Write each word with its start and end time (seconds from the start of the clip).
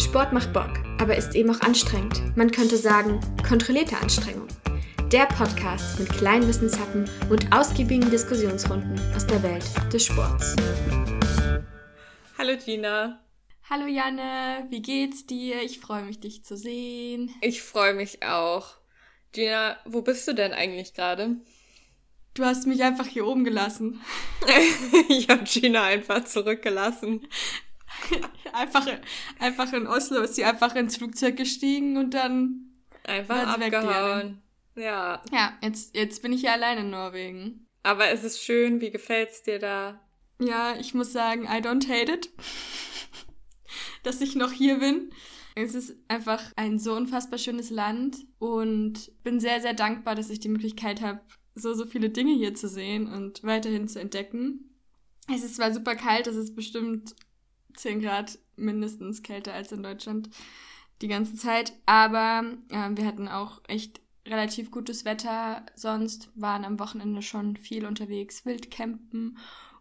Sport 0.00 0.32
macht 0.32 0.54
Bock, 0.54 0.82
aber 0.98 1.14
ist 1.14 1.34
eben 1.34 1.50
auch 1.50 1.60
anstrengend. 1.60 2.34
Man 2.34 2.50
könnte 2.50 2.78
sagen, 2.78 3.20
kontrollierte 3.46 3.98
Anstrengung. 3.98 4.48
Der 5.12 5.26
Podcast 5.26 6.00
mit 6.00 6.08
kleinen 6.08 6.48
Wissenshappen 6.48 7.04
und 7.28 7.52
ausgiebigen 7.52 8.10
Diskussionsrunden 8.10 8.98
aus 9.14 9.26
der 9.26 9.42
Welt 9.42 9.62
des 9.92 10.06
Sports. 10.06 10.56
Hallo 12.38 12.56
Gina. 12.56 13.20
Hallo 13.68 13.86
Janne, 13.86 14.66
wie 14.70 14.80
geht's 14.80 15.26
dir? 15.26 15.62
Ich 15.62 15.80
freue 15.80 16.02
mich, 16.02 16.18
dich 16.18 16.44
zu 16.46 16.56
sehen. 16.56 17.30
Ich 17.42 17.62
freue 17.62 17.92
mich 17.92 18.22
auch. 18.22 18.78
Gina, 19.32 19.76
wo 19.84 20.00
bist 20.00 20.26
du 20.26 20.32
denn 20.32 20.54
eigentlich 20.54 20.94
gerade? 20.94 21.36
Du 22.32 22.46
hast 22.46 22.66
mich 22.66 22.82
einfach 22.82 23.06
hier 23.06 23.26
oben 23.26 23.44
gelassen. 23.44 24.00
ich 25.10 25.28
habe 25.28 25.44
Gina 25.44 25.84
einfach 25.84 26.24
zurückgelassen. 26.24 27.28
einfach, 28.52 28.86
einfach 29.38 29.72
in 29.72 29.86
Oslo 29.86 30.20
ist 30.20 30.36
sie 30.36 30.44
einfach 30.44 30.74
ins 30.74 30.96
Flugzeug 30.96 31.36
gestiegen 31.36 31.96
und 31.96 32.14
dann 32.14 32.72
einfach 33.04 33.46
abgehauen. 33.46 34.42
Ja. 34.76 35.22
Ja, 35.32 35.58
jetzt, 35.62 35.94
jetzt 35.96 36.22
bin 36.22 36.32
ich 36.32 36.42
ja 36.42 36.52
allein 36.52 36.78
in 36.78 36.90
Norwegen. 36.90 37.66
Aber 37.82 38.08
es 38.08 38.24
ist 38.24 38.42
schön, 38.42 38.80
wie 38.80 38.90
gefällt's 38.90 39.42
dir 39.42 39.58
da? 39.58 40.00
Ja, 40.40 40.74
ich 40.78 40.94
muss 40.94 41.12
sagen, 41.12 41.44
I 41.44 41.60
don't 41.60 41.88
hate 41.88 42.12
it, 42.12 42.30
dass 44.02 44.20
ich 44.20 44.36
noch 44.36 44.52
hier 44.52 44.78
bin. 44.78 45.10
Es 45.54 45.74
ist 45.74 45.96
einfach 46.08 46.42
ein 46.56 46.78
so 46.78 46.94
unfassbar 46.94 47.38
schönes 47.38 47.70
Land 47.70 48.16
und 48.38 49.12
bin 49.22 49.40
sehr, 49.40 49.60
sehr 49.60 49.74
dankbar, 49.74 50.14
dass 50.14 50.30
ich 50.30 50.40
die 50.40 50.48
Möglichkeit 50.48 51.02
habe, 51.02 51.20
so, 51.54 51.74
so 51.74 51.84
viele 51.84 52.08
Dinge 52.08 52.32
hier 52.34 52.54
zu 52.54 52.68
sehen 52.68 53.12
und 53.12 53.42
weiterhin 53.44 53.88
zu 53.88 54.00
entdecken. 54.00 54.76
Es 55.32 55.42
ist 55.42 55.56
zwar 55.56 55.74
super 55.74 55.96
kalt, 55.96 56.26
es 56.26 56.36
ist 56.36 56.54
bestimmt 56.54 57.14
10 57.74 58.00
Grad 58.00 58.38
mindestens 58.56 59.22
kälter 59.22 59.54
als 59.54 59.72
in 59.72 59.82
Deutschland 59.82 60.30
die 61.00 61.08
ganze 61.08 61.34
Zeit, 61.34 61.72
aber 61.86 62.44
äh, 62.68 62.90
wir 62.90 63.06
hatten 63.06 63.28
auch 63.28 63.62
echt 63.66 64.00
relativ 64.26 64.70
gutes 64.70 65.04
Wetter 65.04 65.64
sonst, 65.74 66.30
waren 66.34 66.64
am 66.64 66.78
Wochenende 66.78 67.22
schon 67.22 67.56
viel 67.56 67.86
unterwegs, 67.86 68.44
Wildcampen, 68.44 69.38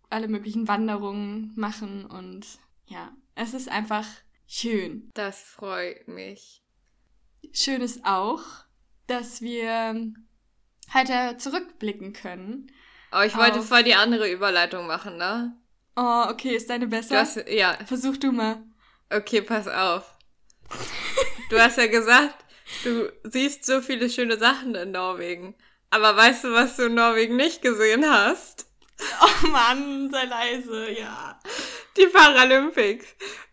alle 0.10 0.28
möglichen 0.28 0.68
Wanderungen 0.68 1.52
machen 1.56 2.06
und 2.06 2.46
ja, 2.88 3.12
es 3.36 3.54
ist 3.54 3.70
einfach 3.70 4.06
schön. 4.48 5.10
Das 5.14 5.42
freut 5.42 6.08
mich. 6.08 6.64
Schön 7.52 7.82
ist 7.82 8.06
auch, 8.06 8.42
dass 9.08 9.42
wir 9.42 10.14
heute 10.94 11.38
zurückblicken 11.38 12.14
können. 12.14 12.72
Oh, 13.12 13.22
ich 13.22 13.36
wollte 13.36 13.62
voll 13.62 13.84
die 13.84 13.96
andere 13.96 14.32
Überleitung 14.32 14.88
machen, 14.88 15.18
ne? 15.18 15.56
Oh, 16.02 16.30
okay, 16.30 16.56
ist 16.56 16.70
deine 16.70 16.88
besser? 16.88 17.20
Hast, 17.20 17.44
ja. 17.50 17.78
Versuch 17.86 18.16
du 18.16 18.32
mal. 18.32 18.64
Okay, 19.10 19.42
pass 19.42 19.68
auf. 19.68 20.06
Du 21.50 21.60
hast 21.60 21.78
ja 21.78 21.88
gesagt, 21.88 22.46
du 22.86 23.12
siehst 23.24 23.66
so 23.66 23.82
viele 23.82 24.10
schöne 24.10 24.38
Sachen 24.38 24.76
in 24.76 24.92
Norwegen. 24.92 25.56
Aber 25.90 26.16
weißt 26.16 26.46
du, 26.46 26.54
was 26.54 26.78
du 26.78 26.84
in 26.84 26.94
Norwegen 26.94 27.36
nicht 27.36 27.62
gesehen 27.62 28.10
hast? 28.10 28.66
Oh 29.22 29.48
Mann, 29.48 30.10
sei 30.12 30.26
leise, 30.26 30.92
ja. 30.92 31.40
Die 31.96 32.08
Paralympics. 32.08 33.06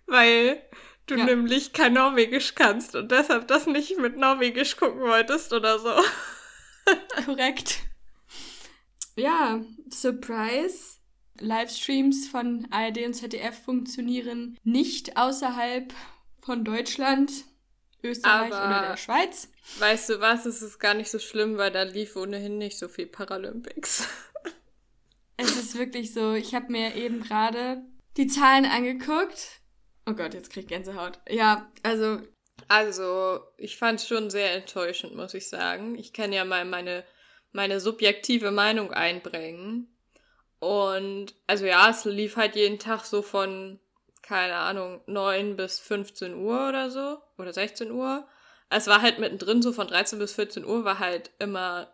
Weil 0.07 0.61
du 1.07 1.15
ja. 1.15 1.25
nämlich 1.25 1.73
kein 1.73 1.93
Norwegisch 1.93 2.57
kannst 2.57 2.97
und 2.97 3.13
deshalb 3.13 3.47
das 3.47 3.67
nicht 3.67 3.97
mit 3.99 4.17
Norwegisch 4.17 4.77
gucken 4.77 5.03
wolltest 5.03 5.53
oder 5.53 5.79
so. 5.79 5.93
Korrekt. 7.25 7.79
Ja, 9.15 9.61
Surprise. 9.89 10.96
Livestreams 11.41 12.29
von 12.29 12.67
ARD 12.71 13.07
und 13.07 13.15
ZDF 13.15 13.65
funktionieren 13.65 14.59
nicht 14.65 15.17
außerhalb 15.17 15.93
von 16.41 16.65
Deutschland, 16.65 17.33
Österreich 18.03 18.53
Aber 18.53 18.67
oder 18.67 18.89
der 18.89 18.97
Schweiz. 18.97 19.51
Weißt 19.79 20.11
du 20.11 20.21
was? 20.21 20.47
Es 20.47 20.63
ist 20.63 20.79
gar 20.79 20.95
nicht 20.95 21.11
so 21.11 21.19
schlimm, 21.19 21.59
weil 21.59 21.73
da 21.73 21.83
lief 21.83 22.17
ohnehin 22.17 22.59
nicht 22.59 22.79
so 22.79 22.89
viel 22.89 23.07
Paralympics. 23.07 24.09
Es 25.39 25.55
ist 25.55 25.77
wirklich 25.77 26.15
so, 26.15 26.33
ich 26.33 26.55
habe 26.55 26.73
mir 26.73 26.95
eben 26.95 27.23
gerade 27.23 27.83
die 28.17 28.27
Zahlen 28.27 28.65
angeguckt. 28.65 29.61
Oh 30.07 30.15
Gott, 30.15 30.33
jetzt 30.33 30.51
krieg 30.51 30.63
ich 30.63 30.69
Gänsehaut. 30.69 31.21
Ja, 31.29 31.71
also. 31.83 32.21
Also, 32.69 33.41
ich 33.59 33.77
fand 33.77 34.01
es 34.01 34.09
schon 34.09 34.31
sehr 34.31 34.55
enttäuschend, 34.55 35.15
muss 35.15 35.35
ich 35.35 35.49
sagen. 35.51 35.95
Ich 35.97 36.15
kann 36.15 36.33
ja 36.33 36.47
mal 36.47 36.65
meine, 36.65 37.05
meine 37.53 37.81
subjektive 37.81 38.51
Meinung 38.51 38.93
einbringen. 38.93 39.95
Und 40.59 41.35
also 41.47 41.67
ja, 41.67 41.91
es 41.91 42.05
lief 42.05 42.37
halt 42.37 42.57
jeden 42.57 42.79
Tag 42.79 43.05
so 43.05 43.23
von, 43.23 43.79
keine 44.23 44.55
Ahnung, 44.55 45.01
9 45.07 45.57
bis 45.57 45.79
15 45.79 46.35
Uhr 46.35 46.69
oder 46.69 46.91
so. 46.91 47.19
Oder 47.39 47.53
16 47.53 47.91
Uhr. 47.91 48.27
Es 48.71 48.87
war 48.87 49.03
halt 49.03 49.19
mittendrin 49.19 49.63
so 49.63 49.73
von 49.73 49.87
13 49.87 50.19
bis 50.19 50.35
14 50.35 50.65
Uhr 50.65 50.85
war 50.85 50.99
halt 50.99 51.31
immer 51.39 51.93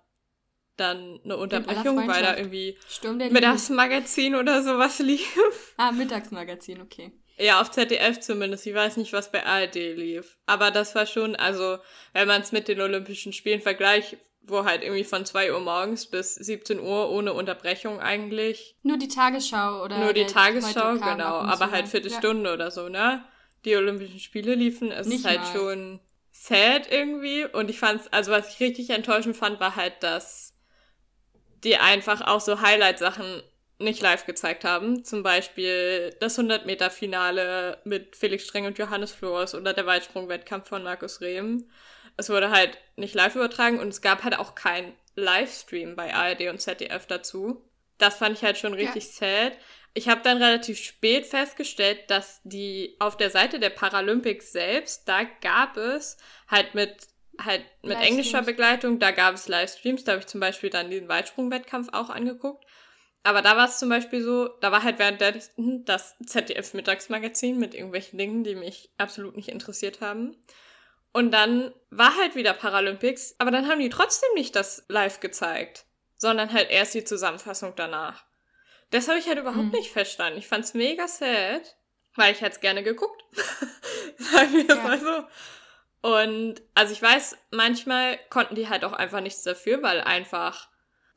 dann 0.77 1.21
eine 1.25 1.37
Unterbrechung, 1.37 2.09
weil 2.09 2.23
da 2.23 2.37
irgendwie 2.37 2.79
Mittagsmagazin 3.03 4.35
oder 4.35 4.63
sowas 4.63 4.99
lief. 5.01 5.75
Ah, 5.77 5.93
Mittagsmagazin, 5.93 6.81
okay. 6.81 7.13
Ja, 7.37 7.61
auf 7.61 7.71
ZDF 7.71 8.21
zumindest. 8.21 8.67
Ich 8.67 8.75
weiß 8.75 8.97
nicht, 8.97 9.13
was 9.13 9.33
bei 9.33 9.45
ARD 9.45 9.75
lief. 9.75 10.39
Aber 10.47 10.71
das 10.71 10.95
war 10.95 11.07
schon, 11.07 11.37
also, 11.37 11.79
wenn 12.13 12.29
man 12.29 12.43
es 12.43 12.53
mit 12.53 12.69
den 12.69 12.81
Olympischen 12.81 13.33
Spielen 13.33 13.61
vergleicht, 13.61 14.17
wo 14.45 14.65
halt 14.65 14.83
irgendwie 14.83 15.05
von 15.05 15.25
2 15.25 15.53
Uhr 15.53 15.61
morgens 15.61 16.07
bis 16.07 16.35
17 16.35 16.81
Uhr 16.81 17.11
ohne 17.11 17.33
Unterbrechung 17.33 18.01
eigentlich. 18.01 18.77
Nur 18.83 18.99
die 18.99 19.09
Tagesschau 19.09 19.85
oder? 19.85 19.99
Nur 19.99 20.13
die 20.13 20.27
Tagesschau, 20.27 20.95
genau. 20.95 21.39
Aber 21.39 21.71
halt 21.71 21.89
Viertelstunde 21.89 22.51
ja. 22.51 22.55
oder 22.55 22.71
so, 22.71 22.89
ne? 22.89 23.25
Die 23.65 23.77
Olympischen 23.77 24.19
Spiele 24.19 24.55
liefen. 24.55 24.91
Es 24.91 25.07
Nicht 25.07 25.21
ist 25.21 25.27
halt 25.27 25.41
mal. 25.41 25.53
schon 25.53 26.01
sad 26.33 26.91
irgendwie. 26.91 27.47
Und 27.47 27.71
ich 27.71 27.79
fand's, 27.79 28.09
also 28.09 28.33
was 28.33 28.53
ich 28.53 28.61
richtig 28.61 28.91
enttäuschend 28.91 29.37
fand, 29.37 29.61
war 29.61 29.77
halt, 29.77 30.03
dass 30.03 30.55
die 31.63 31.77
einfach 31.77 32.23
auch 32.23 32.41
so 32.41 32.61
Highlight-Sachen 32.61 33.43
nicht 33.79 34.03
live 34.03 34.27
gezeigt 34.27 34.65
haben. 34.65 35.05
Zum 35.05 35.23
Beispiel 35.23 36.15
das 36.21 36.39
100-Meter-Finale 36.39 37.79
mit 37.85 38.17
Felix 38.17 38.45
Streng 38.45 38.67
und 38.67 38.79
Johannes 38.79 39.13
Flores 39.13 39.55
oder 39.55 39.73
der 39.73 39.87
Weitsprung-Wettkampf 39.87 40.69
von 40.69 40.83
Markus 40.83 41.21
Rehm. 41.21 41.69
Es 42.17 42.29
wurde 42.29 42.51
halt 42.51 42.79
nicht 42.97 43.15
live 43.15 43.37
übertragen 43.37 43.79
und 43.79 43.89
es 43.89 44.03
gab 44.03 44.25
halt 44.25 44.39
auch 44.39 44.55
keinen 44.55 44.93
Livestream 45.15 45.97
bei 45.97 46.15
ARD 46.15 46.49
und 46.49 46.61
ZDF 46.61 47.07
dazu. 47.07 47.65
Das 47.99 48.17
fand 48.17 48.37
ich 48.37 48.45
halt 48.45 48.59
schon 48.59 48.75
richtig 48.75 49.05
ja. 49.05 49.11
sad. 49.11 49.53
Ich 49.95 50.09
habe 50.09 50.23
dann 50.23 50.43
relativ 50.43 50.79
spät 50.79 51.27
festgestellt, 51.27 51.99
dass 52.09 52.41
die 52.45 52.97
auf 52.99 53.17
der 53.17 53.31
Seite 53.31 53.61
der 53.61 53.71
Paralympics 53.71 54.53
selbst, 54.53 55.07
da 55.07 55.25
gab 55.43 55.77
es 55.77 56.17
halt 56.49 56.75
mit 56.75 57.09
halt 57.39 57.65
mit 57.83 57.99
englischer 57.99 58.43
Begleitung, 58.43 58.99
da 58.99 59.11
gab 59.11 59.35
es 59.35 59.49
Livestreams, 59.49 60.05
da 60.05 60.13
habe 60.13 60.21
ich 60.21 60.27
zum 60.27 60.41
Beispiel 60.41 60.71
dann 60.71 60.91
diesen 60.91 61.09
Weitsprung-Wettkampf 61.09 61.89
auch 61.93 62.11
angeguckt. 62.11 62.65
Aber 63.25 63.41
da 63.41 63.57
war 63.57 63.69
es 63.69 63.79
zum 63.79 63.89
Beispiel 63.89 64.23
so, 64.23 64.49
da 64.61 64.73
war 64.73 64.83
halt 64.83 64.99
währenddessen 64.99 65.85
das 65.85 66.17
ZDF-Mittagsmagazin 66.27 67.59
mit 67.59 67.75
irgendwelchen 67.75 68.19
Dingen, 68.19 68.43
die 68.43 68.57
mich 68.57 68.91
absolut 68.99 69.37
nicht 69.37 69.49
interessiert 69.49 70.01
haben. 70.01 70.37
Und 71.13 71.31
dann 71.31 71.75
war 71.91 72.17
halt 72.17 72.35
wieder 72.35 72.55
Paralympics, 72.55 73.35
aber 73.39 73.51
dann 73.51 73.69
haben 73.69 73.81
die 73.81 73.91
trotzdem 73.91 74.31
nicht 74.35 74.57
das 74.57 74.85
live 74.89 75.21
gezeigt, 75.21 75.85
sondern 76.17 76.53
halt 76.53 76.71
erst 76.71 76.95
die 76.95 77.05
Zusammenfassung 77.05 77.75
danach. 77.77 78.25
Das 78.91 79.09
habe 79.09 79.19
ich 79.19 79.27
halt 79.27 79.39
überhaupt 79.39 79.67
mhm. 79.67 79.73
nicht 79.73 79.93
verstanden. 79.93 80.39
Ich 80.39 80.49
fand's 80.49 80.75
mega 80.75 81.07
sad, 81.09 81.77
weil 82.15 82.33
ich 82.33 82.41
hätte 82.41 82.53
es 82.53 82.61
gerne 82.61 82.83
geguckt. 82.83 83.23
Sagen 84.19 84.53
wir 84.53 84.69
es 84.69 84.77
ja. 84.77 84.83
mal 84.83 85.01
so. 85.01 86.09
Und 86.09 86.63
also 86.75 86.93
ich 86.93 87.01
weiß, 87.01 87.37
manchmal 87.51 88.19
konnten 88.29 88.55
die 88.55 88.69
halt 88.69 88.85
auch 88.85 88.93
einfach 88.93 89.21
nichts 89.21 89.43
dafür, 89.43 89.83
weil 89.83 90.01
einfach 90.01 90.69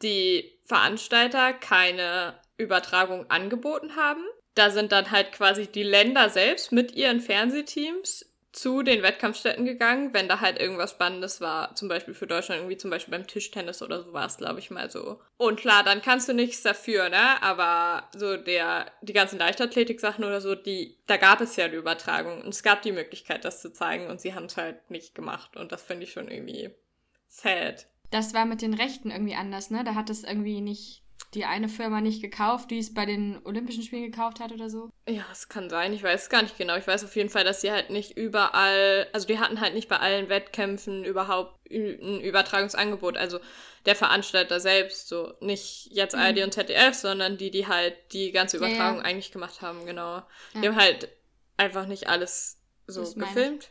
die 0.01 0.59
Veranstalter 0.66 1.53
keine 1.53 2.39
Übertragung 2.57 3.29
angeboten 3.29 3.95
haben. 3.95 4.23
Da 4.53 4.69
sind 4.69 4.91
dann 4.91 5.11
halt 5.11 5.31
quasi 5.31 5.67
die 5.67 5.84
Länder 5.84 6.29
selbst 6.29 6.72
mit 6.72 6.93
ihren 6.93 7.19
Fernsehteams 7.19 8.25
zu 8.55 8.84
den 8.84 9.03
Wettkampfstätten 9.03 9.66
gegangen, 9.66 10.13
wenn 10.13 10.29
da 10.29 10.40
halt 10.40 10.57
irgendwas 10.57 10.91
Spannendes 10.91 11.41
war, 11.41 11.75
zum 11.75 11.90
Beispiel 11.90 12.13
für 12.13 12.25
Deutschland, 12.25 12.61
irgendwie 12.61 12.78
zum 12.78 12.90
Beispiel 12.90 13.11
beim 13.11 13.28
Tischtennis 13.28 13.81
oder 13.81 14.02
so 14.02 14.13
war 14.13 14.28
es, 14.28 14.37
glaube 14.37 14.59
ich, 14.59 14.72
mal 14.72 14.90
so. 14.90 15.19
Und 15.35 15.59
klar, 15.59 15.84
dann 15.84 16.02
kannst 16.02 16.29
du 16.29 16.34
nichts 16.34 16.63
dafür, 16.63 17.09
ne? 17.09 17.43
Aber 17.43 18.07
so 18.16 18.37
der, 18.37 18.90
die 19.02 19.11
ganzen 19.11 19.40
Leichtathletik-Sachen 19.40 20.23
oder 20.23 20.40
so, 20.40 20.55
die, 20.55 20.97
da 21.05 21.17
gab 21.17 21.41
es 21.41 21.57
ja 21.57 21.67
die 21.67 21.75
Übertragung 21.75 22.43
und 22.43 22.47
es 22.47 22.63
gab 22.63 22.81
die 22.81 22.93
Möglichkeit, 22.93 23.43
das 23.43 23.61
zu 23.61 23.73
zeigen 23.73 24.07
und 24.07 24.22
sie 24.22 24.34
haben 24.34 24.46
es 24.46 24.55
halt 24.55 24.90
nicht 24.90 25.16
gemacht 25.16 25.57
und 25.57 25.73
das 25.73 25.84
finde 25.84 26.05
ich 26.05 26.13
schon 26.13 26.31
irgendwie 26.31 26.69
sad. 27.28 27.87
Das 28.09 28.34
war 28.34 28.46
mit 28.46 28.61
den 28.61 28.73
Rechten 28.73 29.11
irgendwie 29.11 29.35
anders, 29.35 29.69
ne? 29.69 29.84
Da 29.84 29.96
hat 29.96 30.09
es 30.09 30.23
irgendwie 30.23 30.61
nicht 30.61 31.03
die 31.35 31.46
eine 31.46 31.67
Firma 31.67 32.02
nicht 32.02 32.22
gekauft, 32.22 32.72
die 32.72 32.79
es 32.79 32.94
bei 32.94 33.06
den 33.06 33.40
Olympischen 33.44 33.84
Spielen 33.84 34.09
gekauft 34.09 34.40
hat 34.40 34.52
oder 34.52 34.70
so? 34.70 34.90
Ja, 35.08 35.26
es 35.32 35.50
kann 35.50 35.70
sein. 35.70 35.94
Ich 35.94 36.02
weiß 36.02 36.23
es 36.23 36.29
gar 36.29 36.41
nicht 36.41 36.58
genau. 36.58 36.78
Ich 36.78 36.88
weiß 36.88 37.03
auf 37.03 37.16
jeden 37.16 37.29
Fall, 37.29 37.44
dass 37.44 37.62
sie 37.62 37.72
halt 37.72 37.90
nicht 37.90 38.17
überall, 38.17 39.08
also 39.12 39.28
die 39.28 39.38
hatten 39.38 39.59
halt 39.59 39.73
nicht 39.73 39.90
bei 39.90 39.97
allen 39.97 40.29
Wettkämpfen 40.29 41.03
überhaupt 41.03 41.59
ein 41.70 42.22
Übertragungsangebot. 42.22 43.17
Also 43.17 43.40
der 43.85 43.96
Veranstalter 43.96 44.59
selbst, 44.59 45.09
so 45.09 45.34
nicht 45.41 45.90
jetzt 45.91 46.16
ARD 46.16 46.38
mhm. 46.38 46.44
und 46.44 46.53
ZDF, 46.53 46.94
sondern 46.94 47.38
die, 47.38 47.52
die 47.52 47.67
halt 47.67 47.96
die 48.14 48.32
ganze 48.32 48.58
Übertragung 48.58 48.97
ja, 48.97 49.03
ja. 49.03 49.09
eigentlich 49.09 49.32
gemacht 49.32 49.62
haben, 49.62 49.85
genau. 49.85 50.16
Ja. 50.16 50.26
Die 50.56 50.67
haben 50.67 50.78
halt 50.78 51.09
einfach 51.58 51.85
nicht 51.85 52.08
alles 52.08 52.59
so 52.88 53.02
gefilmt. 53.14 53.70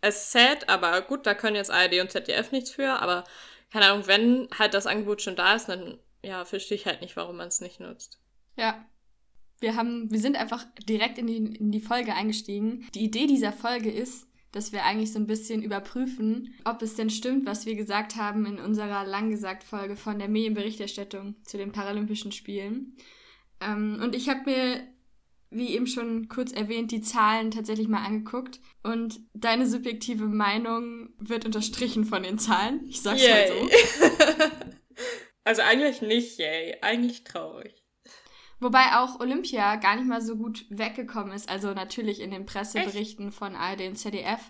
Es 0.00 0.16
ist 0.16 0.32
sad, 0.32 0.68
aber 0.68 1.02
gut, 1.02 1.26
da 1.26 1.34
können 1.34 1.56
jetzt 1.56 1.70
ARD 1.70 2.00
und 2.00 2.10
ZDF 2.10 2.52
nichts 2.52 2.70
für, 2.70 3.00
aber 3.00 3.24
keine 3.72 3.86
Ahnung, 3.86 4.06
wenn 4.06 4.48
halt 4.58 4.74
das 4.74 4.86
Angebot 4.86 5.22
schon 5.22 5.36
da 5.36 5.54
ist, 5.54 5.68
dann 5.68 5.98
ja, 6.22 6.44
verstehe 6.44 6.76
ich 6.76 6.86
halt 6.86 7.00
nicht, 7.00 7.16
warum 7.16 7.36
man 7.36 7.48
es 7.48 7.60
nicht 7.60 7.80
nutzt. 7.80 8.20
Ja. 8.56 8.84
Wir 9.60 9.74
haben, 9.74 10.10
wir 10.10 10.20
sind 10.20 10.36
einfach 10.36 10.64
direkt 10.88 11.18
in 11.18 11.26
die, 11.26 11.36
in 11.36 11.72
die 11.72 11.80
Folge 11.80 12.14
eingestiegen. 12.14 12.86
Die 12.94 13.04
Idee 13.04 13.26
dieser 13.26 13.52
Folge 13.52 13.90
ist, 13.90 14.28
dass 14.52 14.72
wir 14.72 14.84
eigentlich 14.84 15.12
so 15.12 15.18
ein 15.18 15.26
bisschen 15.26 15.62
überprüfen, 15.62 16.54
ob 16.64 16.80
es 16.82 16.94
denn 16.94 17.10
stimmt, 17.10 17.46
was 17.46 17.66
wir 17.66 17.74
gesagt 17.74 18.16
haben 18.16 18.46
in 18.46 18.58
unserer 18.58 19.04
langgesagt 19.04 19.64
Folge 19.64 19.96
von 19.96 20.18
der 20.18 20.28
Medienberichterstattung 20.28 21.36
zu 21.44 21.58
den 21.58 21.72
Paralympischen 21.72 22.32
Spielen. 22.32 22.96
Ähm, 23.60 24.00
und 24.02 24.14
ich 24.14 24.28
habe 24.28 24.42
mir, 24.46 24.80
wie 25.50 25.70
eben 25.70 25.86
schon 25.86 26.28
kurz 26.28 26.52
erwähnt, 26.52 26.92
die 26.92 27.00
Zahlen 27.00 27.50
tatsächlich 27.50 27.88
mal 27.88 28.04
angeguckt. 28.04 28.60
Und 28.82 29.20
deine 29.34 29.66
subjektive 29.66 30.26
Meinung 30.26 31.10
wird 31.18 31.44
unterstrichen 31.44 32.04
von 32.04 32.22
den 32.22 32.38
Zahlen. 32.38 32.84
Ich 32.88 33.02
sag's 33.02 33.22
yay. 33.22 33.50
mal 33.50 33.68
so. 33.68 34.68
also 35.48 35.62
eigentlich 35.62 36.02
nicht 36.02 36.38
yay, 36.38 36.76
eigentlich 36.82 37.24
traurig. 37.24 37.82
Wobei 38.60 38.98
auch 38.98 39.18
Olympia 39.18 39.76
gar 39.76 39.96
nicht 39.96 40.06
mal 40.06 40.20
so 40.20 40.36
gut 40.36 40.66
weggekommen 40.68 41.32
ist. 41.32 41.48
Also 41.48 41.72
natürlich 41.72 42.20
in 42.20 42.30
den 42.30 42.44
Presseberichten 42.44 43.28
Echt? 43.28 43.38
von 43.38 43.56
ARD 43.56 43.82
und 43.88 43.96
ZDF 43.96 44.40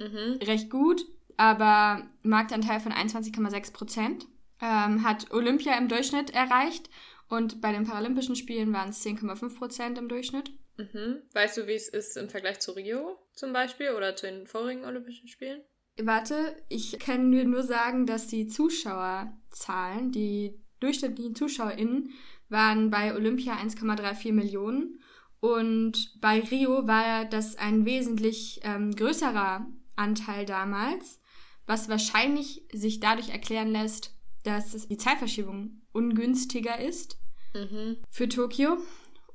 mhm. 0.00 0.40
recht 0.42 0.68
gut, 0.68 1.02
aber 1.36 2.08
Marktanteil 2.22 2.80
von 2.80 2.92
21,6 2.92 3.72
Prozent 3.72 4.26
ähm, 4.60 5.04
hat 5.04 5.30
Olympia 5.30 5.78
im 5.78 5.86
Durchschnitt 5.86 6.30
erreicht 6.30 6.90
und 7.28 7.60
bei 7.60 7.70
den 7.70 7.86
Paralympischen 7.86 8.34
Spielen 8.34 8.72
waren 8.72 8.90
es 8.90 9.06
10,5 9.06 9.56
Prozent 9.56 9.98
im 9.98 10.08
Durchschnitt. 10.08 10.50
Mhm. 10.78 11.22
Weißt 11.32 11.58
du, 11.58 11.68
wie 11.68 11.74
es 11.74 11.88
ist 11.88 12.16
im 12.16 12.28
Vergleich 12.28 12.58
zu 12.58 12.72
Rio 12.72 13.18
zum 13.34 13.52
Beispiel 13.52 13.90
oder 13.90 14.16
zu 14.16 14.26
den 14.26 14.48
vorigen 14.48 14.84
Olympischen 14.84 15.28
Spielen? 15.28 15.62
Warte, 16.04 16.56
ich 16.68 16.98
kann 16.98 17.30
dir 17.30 17.44
nur 17.44 17.62
sagen, 17.62 18.06
dass 18.06 18.26
die 18.26 18.46
Zuschauerzahlen, 18.46 20.12
die 20.12 20.54
durchschnittlichen 20.80 21.34
ZuschauerInnen 21.34 22.10
waren 22.48 22.90
bei 22.90 23.14
Olympia 23.14 23.54
1,34 23.54 24.32
Millionen 24.32 25.00
und 25.40 26.20
bei 26.20 26.40
Rio 26.40 26.86
war 26.86 27.24
das 27.24 27.56
ein 27.56 27.84
wesentlich 27.84 28.60
ähm, 28.62 28.94
größerer 28.94 29.66
Anteil 29.96 30.44
damals, 30.44 31.20
was 31.66 31.88
wahrscheinlich 31.88 32.62
sich 32.72 33.00
dadurch 33.00 33.30
erklären 33.30 33.70
lässt, 33.70 34.14
dass 34.42 34.88
die 34.88 34.96
Zeitverschiebung 34.96 35.82
ungünstiger 35.92 36.78
ist 36.80 37.18
mhm. 37.54 37.98
für 38.10 38.28
Tokio. 38.28 38.78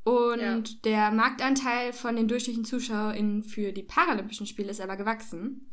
Und 0.03 0.39
ja. 0.39 0.61
der 0.83 1.11
Marktanteil 1.11 1.91
von 1.91 2.15
den 2.15 2.27
durchschnittlichen 2.27 2.65
ZuschauerInnen 2.65 3.43
für 3.43 3.71
die 3.71 3.81
Paralympischen 3.81 4.45
Spiele 4.45 4.69
ist 4.69 4.81
aber 4.81 4.97
gewachsen 4.97 5.67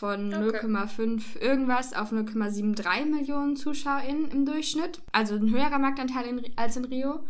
von 0.00 0.32
okay. 0.32 0.66
0,5 0.66 1.38
irgendwas 1.40 1.92
auf 1.92 2.10
0,73 2.10 3.04
Millionen 3.04 3.54
ZuschauerInnen 3.54 4.30
im 4.30 4.46
Durchschnitt. 4.46 5.02
Also 5.12 5.34
ein 5.34 5.50
höherer 5.50 5.78
Marktanteil 5.78 6.26
in, 6.26 6.56
als 6.56 6.78
in 6.78 6.86
Rio. 6.86 7.26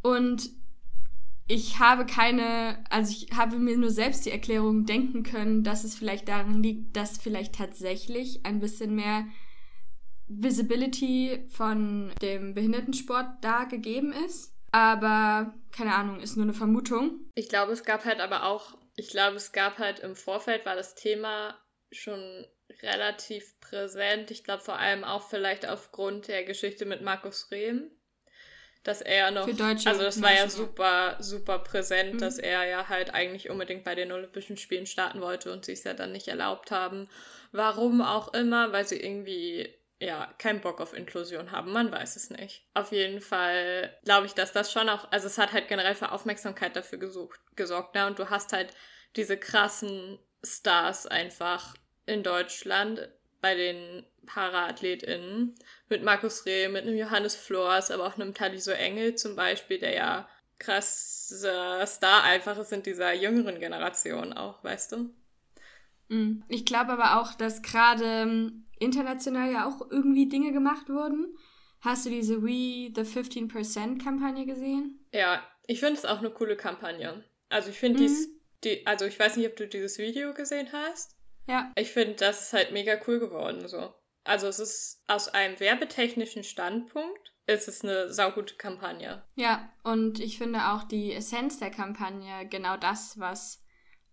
Und 0.00 0.50
ich 1.48 1.80
habe 1.80 2.06
keine, 2.06 2.78
also 2.90 3.10
ich 3.10 3.36
habe 3.36 3.58
mir 3.58 3.76
nur 3.76 3.90
selbst 3.90 4.24
die 4.24 4.30
Erklärung 4.30 4.86
denken 4.86 5.24
können, 5.24 5.64
dass 5.64 5.82
es 5.82 5.96
vielleicht 5.96 6.28
daran 6.28 6.62
liegt, 6.62 6.96
dass 6.96 7.18
vielleicht 7.18 7.56
tatsächlich 7.56 8.46
ein 8.46 8.60
bisschen 8.60 8.94
mehr 8.94 9.24
Visibility 10.28 11.44
von 11.50 12.12
dem 12.22 12.54
Behindertensport 12.54 13.26
da 13.40 13.64
gegeben 13.64 14.12
ist. 14.26 14.54
Aber 14.70 15.52
keine 15.72 15.96
Ahnung, 15.96 16.20
ist 16.20 16.36
nur 16.36 16.44
eine 16.44 16.54
Vermutung. 16.54 17.18
Ich 17.34 17.48
glaube, 17.48 17.72
es 17.72 17.82
gab 17.82 18.04
halt 18.04 18.20
aber 18.20 18.44
auch, 18.44 18.78
ich 18.94 19.08
glaube, 19.08 19.36
es 19.36 19.50
gab 19.50 19.78
halt 19.78 19.98
im 19.98 20.14
Vorfeld 20.14 20.64
war 20.64 20.76
das 20.76 20.94
Thema 20.94 21.56
schon 21.94 22.46
relativ 22.82 23.58
präsent. 23.60 24.30
Ich 24.30 24.44
glaube 24.44 24.62
vor 24.62 24.78
allem 24.78 25.04
auch 25.04 25.28
vielleicht 25.28 25.66
aufgrund 25.66 26.28
der 26.28 26.44
Geschichte 26.44 26.86
mit 26.86 27.02
Markus 27.02 27.50
Rehm, 27.50 27.90
dass 28.82 29.00
er 29.00 29.30
noch, 29.30 29.46
Für 29.46 29.54
Deutsche 29.54 29.88
also 29.88 30.02
das 30.02 30.20
war 30.20 30.32
ja 30.32 30.48
super, 30.48 31.16
super 31.18 31.58
präsent, 31.58 32.14
mhm. 32.14 32.18
dass 32.18 32.38
er 32.38 32.64
ja 32.64 32.88
halt 32.88 33.14
eigentlich 33.14 33.50
unbedingt 33.50 33.84
bei 33.84 33.94
den 33.94 34.12
Olympischen 34.12 34.56
Spielen 34.56 34.86
starten 34.86 35.20
wollte 35.20 35.52
und 35.52 35.64
sich 35.64 35.78
es 35.78 35.84
ja 35.84 35.94
dann 35.94 36.12
nicht 36.12 36.28
erlaubt 36.28 36.70
haben. 36.70 37.08
Warum 37.52 38.02
auch 38.02 38.34
immer, 38.34 38.72
weil 38.72 38.86
sie 38.86 39.00
irgendwie 39.00 39.74
ja, 40.00 40.26
keinen 40.38 40.60
Bock 40.60 40.80
auf 40.80 40.92
Inklusion 40.92 41.50
haben, 41.50 41.72
man 41.72 41.90
weiß 41.90 42.16
es 42.16 42.28
nicht. 42.28 42.68
Auf 42.74 42.92
jeden 42.92 43.20
Fall 43.20 43.96
glaube 44.04 44.26
ich, 44.26 44.34
dass 44.34 44.52
das 44.52 44.70
schon 44.70 44.88
auch, 44.88 45.10
also 45.10 45.28
es 45.28 45.38
hat 45.38 45.52
halt 45.52 45.68
generell 45.68 45.94
für 45.94 46.12
Aufmerksamkeit 46.12 46.76
dafür 46.76 46.98
gesucht, 46.98 47.40
gesorgt, 47.56 47.94
ne? 47.94 48.06
Und 48.06 48.18
du 48.18 48.28
hast 48.28 48.52
halt 48.52 48.74
diese 49.16 49.38
krassen 49.38 50.18
Stars 50.44 51.06
einfach 51.06 51.74
in 52.06 52.22
Deutschland 52.22 53.08
bei 53.40 53.54
den 53.54 54.04
ParaathletInnen. 54.26 55.54
Mit 55.88 56.02
Markus 56.02 56.46
Reh, 56.46 56.68
mit 56.68 56.84
einem 56.84 56.96
Johannes 56.96 57.36
Flors, 57.36 57.90
aber 57.90 58.06
auch 58.06 58.14
einem 58.14 58.34
Taliso 58.34 58.70
Engel 58.70 59.16
zum 59.16 59.36
Beispiel, 59.36 59.78
der 59.78 59.94
ja 59.94 60.28
krasser 60.58 61.86
Star 61.86 62.24
einfach 62.24 62.56
ist 62.58 62.72
in 62.72 62.82
dieser 62.82 63.12
jüngeren 63.12 63.60
Generation 63.60 64.32
auch, 64.32 64.62
weißt 64.64 64.92
du? 64.92 65.10
Mm. 66.08 66.42
Ich 66.48 66.64
glaube 66.64 66.92
aber 66.92 67.20
auch, 67.20 67.34
dass 67.34 67.62
gerade 67.62 68.04
ähm, 68.04 68.64
international 68.78 69.52
ja 69.52 69.68
auch 69.68 69.90
irgendwie 69.90 70.28
Dinge 70.28 70.52
gemacht 70.52 70.88
wurden. 70.88 71.36
Hast 71.80 72.06
du 72.06 72.10
diese 72.10 72.42
We 72.42 72.92
the 72.94 73.02
15% 73.02 74.02
Kampagne 74.02 74.46
gesehen? 74.46 75.04
Ja, 75.12 75.42
ich 75.66 75.80
finde 75.80 75.94
es 75.94 76.06
auch 76.06 76.18
eine 76.18 76.30
coole 76.30 76.56
Kampagne. 76.56 77.22
Also 77.50 77.70
ich 77.70 77.78
finde 77.78 78.04
mhm. 78.04 78.26
die, 78.64 78.86
also 78.86 79.04
ich 79.04 79.18
weiß 79.18 79.36
nicht, 79.36 79.46
ob 79.48 79.56
du 79.56 79.68
dieses 79.68 79.98
Video 79.98 80.32
gesehen 80.32 80.68
hast. 80.72 81.14
Ja. 81.46 81.72
Ich 81.76 81.90
finde, 81.92 82.14
das 82.14 82.42
ist 82.42 82.52
halt 82.52 82.72
mega 82.72 82.98
cool 83.06 83.18
geworden 83.18 83.68
so. 83.68 83.92
Also 84.24 84.46
es 84.46 84.58
ist 84.58 85.02
aus 85.06 85.28
einem 85.28 85.60
werbetechnischen 85.60 86.44
Standpunkt 86.44 87.34
ist 87.46 87.68
es 87.68 87.84
eine 87.84 88.12
saugute 88.12 88.54
Kampagne. 88.56 89.22
Ja, 89.34 89.68
und 89.82 90.18
ich 90.18 90.38
finde 90.38 90.68
auch 90.68 90.84
die 90.84 91.12
Essenz 91.12 91.58
der 91.58 91.70
Kampagne 91.70 92.48
genau 92.48 92.76
das, 92.78 93.18
was 93.18 93.62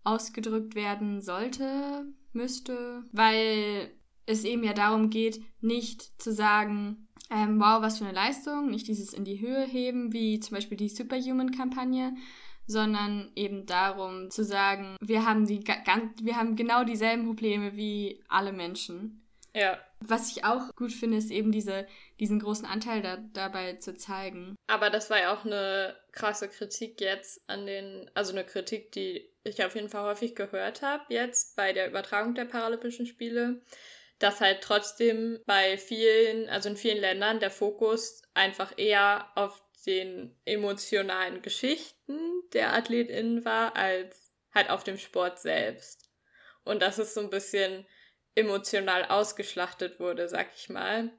ausgedrückt 0.04 0.74
werden 0.74 1.22
sollte, 1.22 2.04
müsste, 2.32 3.04
weil 3.12 3.90
es 4.26 4.44
eben 4.44 4.64
ja 4.64 4.74
darum 4.74 5.10
geht, 5.10 5.40
nicht 5.60 6.20
zu 6.20 6.32
sagen, 6.32 7.08
ähm, 7.30 7.58
wow, 7.58 7.80
was 7.80 7.98
für 7.98 8.04
eine 8.04 8.14
Leistung, 8.14 8.68
nicht 8.68 8.88
dieses 8.88 9.14
in 9.14 9.24
die 9.24 9.40
Höhe 9.40 9.64
heben, 9.64 10.12
wie 10.12 10.38
zum 10.40 10.56
Beispiel 10.56 10.76
die 10.76 10.88
Superhuman-Kampagne, 10.88 12.14
sondern 12.72 13.30
eben 13.36 13.66
darum 13.66 14.30
zu 14.30 14.44
sagen, 14.44 14.96
wir 15.00 15.24
haben, 15.26 15.46
die, 15.46 15.62
wir 15.64 16.36
haben 16.36 16.56
genau 16.56 16.82
dieselben 16.84 17.26
Probleme 17.26 17.76
wie 17.76 18.24
alle 18.28 18.52
Menschen. 18.52 19.22
Ja. 19.54 19.78
Was 20.00 20.34
ich 20.34 20.44
auch 20.44 20.74
gut 20.74 20.92
finde, 20.92 21.18
ist 21.18 21.30
eben 21.30 21.52
diese, 21.52 21.86
diesen 22.18 22.40
großen 22.40 22.64
Anteil 22.64 23.02
da, 23.02 23.18
dabei 23.32 23.74
zu 23.74 23.94
zeigen. 23.94 24.56
Aber 24.66 24.90
das 24.90 25.10
war 25.10 25.20
ja 25.20 25.34
auch 25.34 25.44
eine 25.44 25.94
krasse 26.12 26.48
Kritik 26.48 27.00
jetzt 27.00 27.48
an 27.48 27.66
den, 27.66 28.10
also 28.14 28.32
eine 28.32 28.44
Kritik, 28.44 28.92
die 28.92 29.30
ich 29.44 29.64
auf 29.64 29.74
jeden 29.74 29.88
Fall 29.88 30.04
häufig 30.04 30.34
gehört 30.34 30.82
habe 30.82 31.04
jetzt 31.08 31.56
bei 31.56 31.72
der 31.72 31.88
Übertragung 31.88 32.34
der 32.34 32.44
Paralympischen 32.44 33.06
Spiele, 33.06 33.60
dass 34.18 34.40
halt 34.40 34.62
trotzdem 34.62 35.40
bei 35.46 35.76
vielen, 35.76 36.48
also 36.48 36.68
in 36.68 36.76
vielen 36.76 37.00
Ländern 37.00 37.40
der 37.40 37.50
Fokus 37.50 38.22
einfach 38.34 38.72
eher 38.76 39.26
auf 39.34 39.62
den 39.86 40.36
emotionalen 40.44 41.42
Geschichten 41.42 42.18
der 42.52 42.74
AthletInnen 42.74 43.44
war, 43.44 43.76
als 43.76 44.34
halt 44.54 44.70
auf 44.70 44.84
dem 44.84 44.98
Sport 44.98 45.40
selbst. 45.40 46.10
Und 46.64 46.82
dass 46.82 46.98
es 46.98 47.14
so 47.14 47.20
ein 47.20 47.30
bisschen 47.30 47.86
emotional 48.34 49.04
ausgeschlachtet 49.06 50.00
wurde, 50.00 50.28
sag 50.28 50.48
ich 50.56 50.68
mal. 50.68 51.10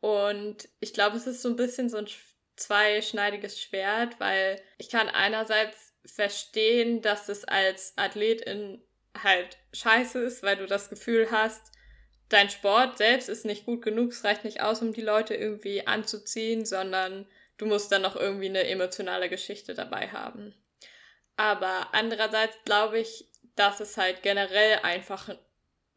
Und 0.00 0.68
ich 0.80 0.92
glaube, 0.92 1.16
es 1.16 1.26
ist 1.26 1.42
so 1.42 1.48
ein 1.48 1.56
bisschen 1.56 1.88
so 1.88 1.98
ein 1.98 2.08
zweischneidiges 2.56 3.60
Schwert, 3.60 4.18
weil 4.20 4.60
ich 4.78 4.88
kann 4.88 5.08
einerseits 5.08 5.94
verstehen, 6.04 7.02
dass 7.02 7.28
es 7.28 7.44
als 7.44 7.92
Athletin 7.96 8.82
halt 9.22 9.58
scheiße 9.72 10.20
ist, 10.20 10.42
weil 10.42 10.56
du 10.56 10.66
das 10.66 10.90
Gefühl 10.90 11.30
hast, 11.30 11.72
dein 12.28 12.50
Sport 12.50 12.98
selbst 12.98 13.28
ist 13.28 13.44
nicht 13.44 13.64
gut 13.64 13.82
genug, 13.82 14.12
es 14.12 14.24
reicht 14.24 14.44
nicht 14.44 14.60
aus, 14.60 14.82
um 14.82 14.92
die 14.92 15.02
Leute 15.02 15.34
irgendwie 15.34 15.86
anzuziehen, 15.86 16.64
sondern 16.66 17.26
du 17.58 17.66
musst 17.66 17.92
dann 17.92 18.02
noch 18.02 18.16
irgendwie 18.16 18.48
eine 18.48 18.66
emotionale 18.66 19.28
Geschichte 19.28 19.74
dabei 19.74 20.08
haben. 20.08 20.54
Aber 21.36 21.88
andererseits 21.92 22.56
glaube 22.64 22.98
ich, 22.98 23.28
dass 23.54 23.80
es 23.80 23.96
halt 23.96 24.22
generell 24.22 24.78
einfach 24.82 25.28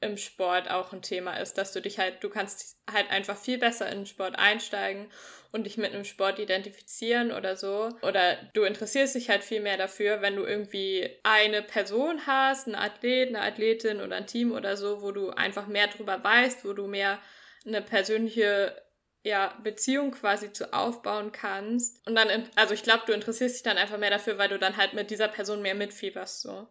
im 0.01 0.18
Sport 0.18 0.70
auch 0.70 0.94
ein 0.94 1.03
Thema 1.03 1.38
ist, 1.38 1.58
dass 1.58 1.74
du 1.74 1.82
dich 1.82 2.00
halt, 2.00 2.24
du 2.24 2.30
kannst 2.30 2.77
halt 2.91 3.10
einfach 3.12 3.38
viel 3.38 3.60
besser 3.60 3.88
in 3.88 4.00
den 4.00 4.06
Sport 4.08 4.38
einsteigen 4.38 5.12
und 5.51 5.65
dich 5.65 5.77
mit 5.77 5.94
einem 5.94 6.06
Sport 6.06 6.39
identifizieren 6.39 7.32
oder 7.32 7.56
so. 7.56 7.89
Oder 8.01 8.38
du 8.53 8.63
interessierst 8.63 9.13
dich 9.15 9.30
halt 9.30 9.44
viel 9.44 9.62
mehr 9.62 9.77
dafür, 9.77 10.22
wenn 10.22 10.36
du 10.36 10.44
irgendwie 10.44 11.20
eine 11.24 11.62
Person 11.62 12.25
hast, 12.25 12.68
einen 12.68 12.75
Athlet, 12.75 13.30
eine 13.30 13.41
Athletin 13.41 14.01
oder 14.01 14.15
ein 14.15 14.27
Team 14.27 14.51
oder 14.51 14.75
so, 14.75 15.03
wo 15.03 15.12
du 15.12 15.30
einfach 15.30 15.68
mehr 15.68 15.88
drüber 15.88 16.24
weißt, 16.24 16.65
wo 16.65 16.74
du 16.74 16.88
mehr 16.88 17.20
eine 17.65 17.82
persönliche 17.82 18.75
ja, 19.24 19.56
Beziehung 19.63 20.12
quasi 20.12 20.51
zu 20.51 20.74
aufbauen 20.74 21.32
kannst. 21.32 22.06
Und 22.08 22.16
dann, 22.16 22.50
also 22.56 22.74
ich 22.74 22.84
glaube, 22.84 23.04
du 23.06 23.13
interessierst 23.13 23.56
dich 23.56 23.63
dann 23.63 23.78
einfach 23.78 23.98
mehr 23.98 24.10
dafür, 24.10 24.38
weil 24.38 24.50
du 24.50 24.58
dann 24.58 24.78
halt 24.78 24.94
mit 24.94 25.12
dieser 25.12 25.28
Person 25.28 25.62
mehr 25.62 25.75
mitfieberst, 25.75 26.42
so. 26.42 26.68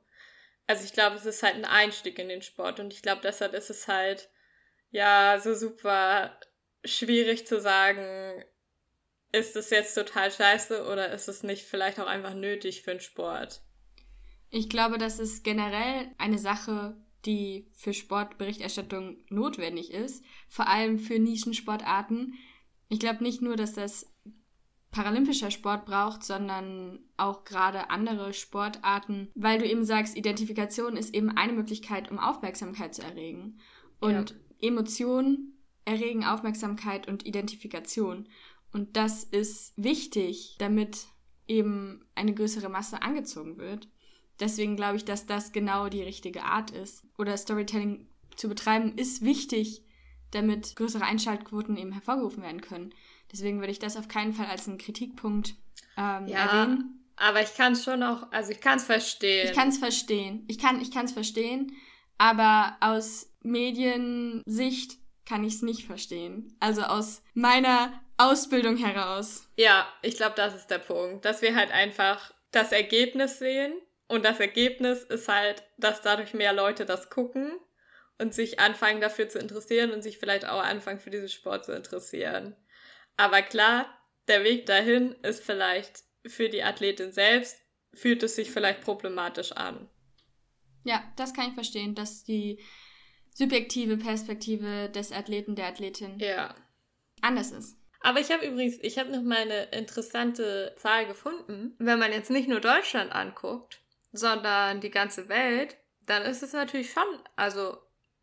also 0.67 0.85
ich 0.85 0.93
glaube, 0.93 1.17
es 1.17 1.27
ist 1.27 1.43
halt 1.43 1.55
ein 1.55 1.65
Einstieg 1.65 2.19
in 2.19 2.29
den 2.29 2.43
Sport 2.43 2.81
und 2.81 2.93
ich 2.93 3.03
glaube, 3.03 3.23
deshalb 3.23 3.55
ist 3.55 3.71
es 3.71 3.89
halt 3.89 4.31
ja 4.91 5.39
so 5.41 5.55
super 5.55 6.39
schwierig 6.85 7.47
zu 7.47 7.61
sagen, 7.61 8.45
ist 9.33 9.55
es 9.55 9.71
jetzt 9.71 9.95
total 9.95 10.31
scheiße 10.31 10.85
oder 10.87 11.13
ist 11.13 11.29
es 11.29 11.43
nicht 11.43 11.65
vielleicht 11.65 12.01
auch 12.01 12.07
einfach 12.07 12.35
nötig 12.35 12.83
für 12.83 12.91
den 12.91 13.01
Sport? 13.01 13.63
Ich 14.51 14.69
glaube, 14.69 14.99
das 14.99 15.21
ist 15.21 15.45
generell 15.45 16.11
eine 16.19 16.39
Sache, 16.39 16.97
die 17.27 17.67
für 17.73 17.93
Sportberichterstattung 17.93 19.17
notwendig 19.29 19.93
ist, 19.93 20.25
vor 20.49 20.69
allem 20.69 20.99
für 20.99 21.19
Nischensportarten. 21.19 22.35
Ich 22.89 22.99
glaube 22.99 23.23
nicht 23.23 23.43
nur, 23.43 23.57
dass 23.57 23.75
das 23.75 24.11
paralympischer 24.91 25.51
Sport 25.51 25.85
braucht, 25.85 26.25
sondern 26.25 26.99
auch 27.17 27.45
gerade 27.45 27.91
andere 27.91 28.33
Sportarten, 28.33 29.29
weil 29.35 29.59
du 29.59 29.67
eben 29.67 29.85
sagst, 29.85 30.17
Identifikation 30.17 30.97
ist 30.97 31.15
eben 31.15 31.31
eine 31.31 31.53
Möglichkeit, 31.53 32.11
um 32.11 32.19
Aufmerksamkeit 32.19 32.95
zu 32.95 33.03
erregen. 33.03 33.61
Und 34.01 34.31
ja. 34.31 34.69
Emotionen 34.69 35.59
erregen 35.85 36.25
Aufmerksamkeit 36.25 37.07
und 37.07 37.27
Identifikation. 37.27 38.29
Und 38.73 38.97
das 38.97 39.25
ist 39.25 39.73
wichtig, 39.77 40.57
damit 40.59 41.07
eben 41.47 42.05
eine 42.15 42.35
größere 42.35 42.69
Masse 42.69 43.03
angezogen 43.03 43.59
wird. 43.59 43.89
Deswegen 44.41 44.77
glaube 44.77 44.97
ich, 44.97 45.05
dass 45.05 45.27
das 45.27 45.53
genau 45.53 45.89
die 45.89 46.03
richtige 46.03 46.43
Art 46.45 46.71
ist. 46.71 47.05
Oder 47.19 47.37
Storytelling 47.37 48.09
zu 48.37 48.49
betreiben 48.49 48.97
ist 48.97 49.23
wichtig, 49.23 49.83
damit 50.31 50.77
größere 50.77 51.05
Einschaltquoten 51.05 51.77
eben 51.77 51.93
hervorgerufen 51.93 52.43
werden 52.43 52.61
können. 52.61 52.95
Deswegen 53.31 53.61
würde 53.61 53.73
ich 53.73 53.79
das 53.79 53.97
auf 53.97 54.09
keinen 54.09 54.33
Fall 54.33 54.47
als 54.47 54.67
einen 54.67 54.79
Kritikpunkt 54.79 55.55
ähm, 55.97 56.27
ja, 56.27 56.47
erwähnen. 56.47 57.05
Aber 57.17 57.43
ich 57.43 57.55
kann 57.55 57.75
es 57.75 57.85
schon 57.85 58.03
auch, 58.03 58.33
also 58.33 58.51
ich 58.51 58.61
kann 58.61 58.79
es 58.79 58.85
verstehen. 58.85 59.49
Ich 59.49 59.55
kann 59.55 59.69
es 59.69 59.79
verstehen. 59.79 60.45
Ich 60.49 60.59
kann 60.59 60.81
ich 60.81 60.95
es 60.97 61.13
verstehen, 61.13 61.77
aber 62.17 62.77
aus 62.81 63.31
Mediensicht 63.43 64.99
kann 65.27 65.45
ich 65.45 65.55
es 65.55 65.63
nicht 65.63 65.87
verstehen. 65.87 66.57
Also 66.61 66.83
aus 66.83 67.23
meiner 67.35 67.93
Ausbildung 68.17 68.77
heraus. 68.77 69.49
Ja, 69.57 69.87
ich 70.03 70.17
glaube, 70.17 70.35
das 70.37 70.55
ist 70.55 70.69
der 70.69 70.79
Punkt, 70.79 71.25
dass 71.25 71.43
wir 71.43 71.55
halt 71.55 71.71
einfach 71.73 72.33
das 72.53 72.73
Ergebnis 72.73 73.39
sehen 73.39 73.75
und 74.11 74.25
das 74.25 74.41
Ergebnis 74.41 75.05
ist 75.05 75.29
halt, 75.29 75.63
dass 75.79 76.03
dadurch 76.03 76.35
mehr 76.35 76.53
Leute 76.53 76.85
das 76.85 77.11
gucken 77.11 77.53
und 78.19 78.35
sich 78.35 78.59
anfangen 78.59 79.01
dafür 79.01 79.29
zu 79.29 79.39
interessieren 79.39 79.93
und 79.93 80.03
sich 80.03 80.19
vielleicht 80.19 80.47
auch 80.47 80.61
anfangen 80.63 80.99
für 80.99 81.11
diesen 81.11 81.29
Sport 81.29 81.65
zu 81.65 81.73
interessieren. 81.73 82.57
Aber 83.17 83.41
klar, 83.41 83.87
der 84.27 84.43
Weg 84.43 84.67
dahin 84.67 85.13
ist 85.23 85.45
vielleicht 85.45 86.03
für 86.27 86.49
die 86.49 86.65
Athletin 86.65 87.13
selbst, 87.13 87.63
fühlt 87.95 88.25
es 88.25 88.35
sich 88.35 88.51
vielleicht 88.51 88.81
problematisch 88.81 89.53
an. 89.53 89.89
Ja, 90.83 91.05
das 91.17 91.33
kann 91.33 91.51
ich 91.51 91.55
verstehen, 91.55 91.95
dass 91.95 92.25
die 92.25 92.61
subjektive 93.33 93.97
Perspektive 93.97 94.89
des 94.89 95.13
Athleten, 95.13 95.55
der 95.55 95.67
Athletin 95.67 96.19
ja. 96.19 96.57
anders 97.21 97.53
ist. 97.53 97.77
Aber 98.01 98.19
ich 98.19 98.33
habe 98.33 98.45
übrigens, 98.45 98.79
ich 98.83 98.99
habe 98.99 99.11
noch 99.11 99.23
mal 99.23 99.43
eine 99.43 99.65
interessante 99.67 100.75
Zahl 100.79 101.07
gefunden. 101.07 101.77
Wenn 101.79 102.01
man 102.01 102.11
jetzt 102.11 102.31
nicht 102.31 102.49
nur 102.49 102.61
Deutschland 102.61 103.13
anguckt, 103.13 103.81
sondern 104.13 104.81
die 104.81 104.91
ganze 104.91 105.29
Welt, 105.29 105.77
dann 106.07 106.23
ist 106.23 106.43
es 106.43 106.53
natürlich 106.53 106.93
schon, 106.93 107.05
also 107.37 107.79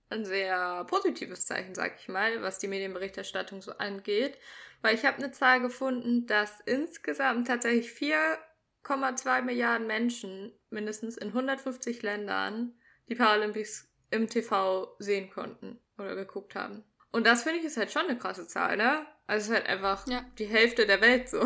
ein 0.10 0.26
sehr 0.26 0.86
positives 0.86 1.46
Zeichen, 1.46 1.76
sag 1.76 2.00
ich 2.00 2.08
mal, 2.08 2.42
was 2.42 2.60
die 2.60 2.68
Medienberichterstattung 2.68 3.62
so 3.62 3.74
angeht. 3.74 4.38
Weil 4.82 4.96
ich 4.96 5.06
habe 5.06 5.18
eine 5.18 5.32
Zahl 5.32 5.60
gefunden, 5.60 6.28
dass 6.28 6.62
insgesamt 6.62 7.48
tatsächlich 7.48 7.90
4,2 7.90 9.42
Milliarden 9.42 9.88
Menschen 9.88 10.54
mindestens 10.70 11.18
in 11.18 11.30
150 11.30 12.04
Ländern 12.04 12.74
die 13.10 13.16
Paralympics 13.16 13.90
im 14.12 14.30
TV 14.30 14.96
sehen 15.00 15.30
konnten 15.30 15.80
oder 15.98 16.16
geguckt 16.16 16.56
haben. 16.56 16.84
Und 17.12 17.26
das 17.26 17.44
finde 17.44 17.60
ich 17.60 17.66
ist 17.66 17.78
halt 17.78 17.92
schon 17.92 18.04
eine 18.04 18.18
krasse 18.18 18.48
Zahl, 18.48 18.78
ne? 18.78 19.06
Also 19.26 19.44
es 19.44 19.50
ist 19.50 19.56
halt 19.56 19.68
einfach 19.68 20.08
ja. 20.08 20.24
die 20.38 20.46
Hälfte 20.46 20.86
der 20.86 21.02
Welt 21.02 21.30
so. 21.30 21.46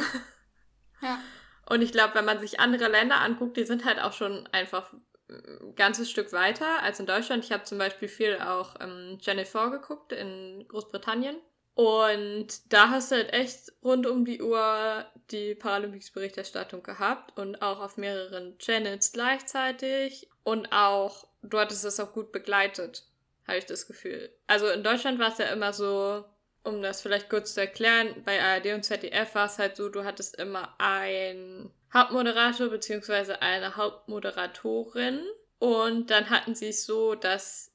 Ja. 1.01 1.19
Und 1.71 1.81
ich 1.81 1.93
glaube, 1.93 2.15
wenn 2.15 2.25
man 2.25 2.37
sich 2.37 2.59
andere 2.59 2.89
Länder 2.89 3.21
anguckt, 3.21 3.55
die 3.55 3.63
sind 3.63 3.85
halt 3.85 3.97
auch 4.01 4.11
schon 4.11 4.45
einfach 4.51 4.91
ein 5.29 5.73
ganzes 5.77 6.11
Stück 6.11 6.33
weiter 6.33 6.83
als 6.83 6.99
in 6.99 7.05
Deutschland. 7.05 7.45
Ich 7.45 7.53
habe 7.53 7.63
zum 7.63 7.77
Beispiel 7.77 8.09
viel 8.09 8.39
auch 8.39 8.75
ähm, 8.81 9.17
Jennifer 9.21 9.69
geguckt 9.69 10.11
in 10.11 10.65
Großbritannien. 10.67 11.37
Und 11.73 12.73
da 12.73 12.89
hast 12.89 13.11
du 13.11 13.15
halt 13.15 13.31
echt 13.31 13.71
rund 13.85 14.05
um 14.05 14.25
die 14.25 14.41
Uhr 14.41 15.05
die 15.31 15.55
Paralympics-Berichterstattung 15.55 16.83
gehabt 16.83 17.39
und 17.39 17.61
auch 17.61 17.79
auf 17.79 17.95
mehreren 17.95 18.57
Channels 18.57 19.13
gleichzeitig. 19.13 20.29
Und 20.43 20.73
auch, 20.73 21.25
du 21.41 21.57
hattest 21.57 21.85
es 21.85 22.01
auch 22.01 22.11
gut 22.11 22.33
begleitet, 22.33 23.05
habe 23.47 23.59
ich 23.59 23.65
das 23.65 23.87
Gefühl. 23.87 24.29
Also 24.45 24.67
in 24.67 24.83
Deutschland 24.83 25.19
war 25.19 25.31
es 25.31 25.37
ja 25.37 25.45
immer 25.45 25.71
so, 25.71 26.25
um 26.63 26.81
das 26.81 27.01
vielleicht 27.01 27.29
kurz 27.29 27.53
zu 27.53 27.61
erklären, 27.61 28.21
bei 28.23 28.41
ARD 28.41 28.73
und 28.73 28.83
ZDF 28.83 29.35
war 29.35 29.45
es 29.45 29.57
halt 29.57 29.75
so, 29.75 29.89
du 29.89 30.03
hattest 30.03 30.37
immer 30.37 30.75
einen 30.77 31.71
Hauptmoderator 31.93 32.69
beziehungsweise 32.69 33.41
eine 33.41 33.75
Hauptmoderatorin. 33.75 35.21
Und 35.59 36.09
dann 36.09 36.29
hatten 36.29 36.55
sie 36.55 36.69
es 36.69 36.85
so, 36.85 37.15
dass, 37.15 37.73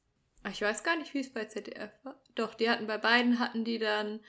ich 0.50 0.62
weiß 0.62 0.83
gar 0.83 0.97
nicht, 0.97 1.12
wie 1.14 1.21
es 1.21 1.33
bei 1.33 1.45
ZDF 1.45 1.90
war. 2.02 2.21
Doch, 2.35 2.55
die 2.55 2.71
hatten 2.71 2.87
bei 2.87 2.99
beiden 2.99 3.38
hatten 3.38 3.64
die 3.64 3.78
dann 3.78 4.21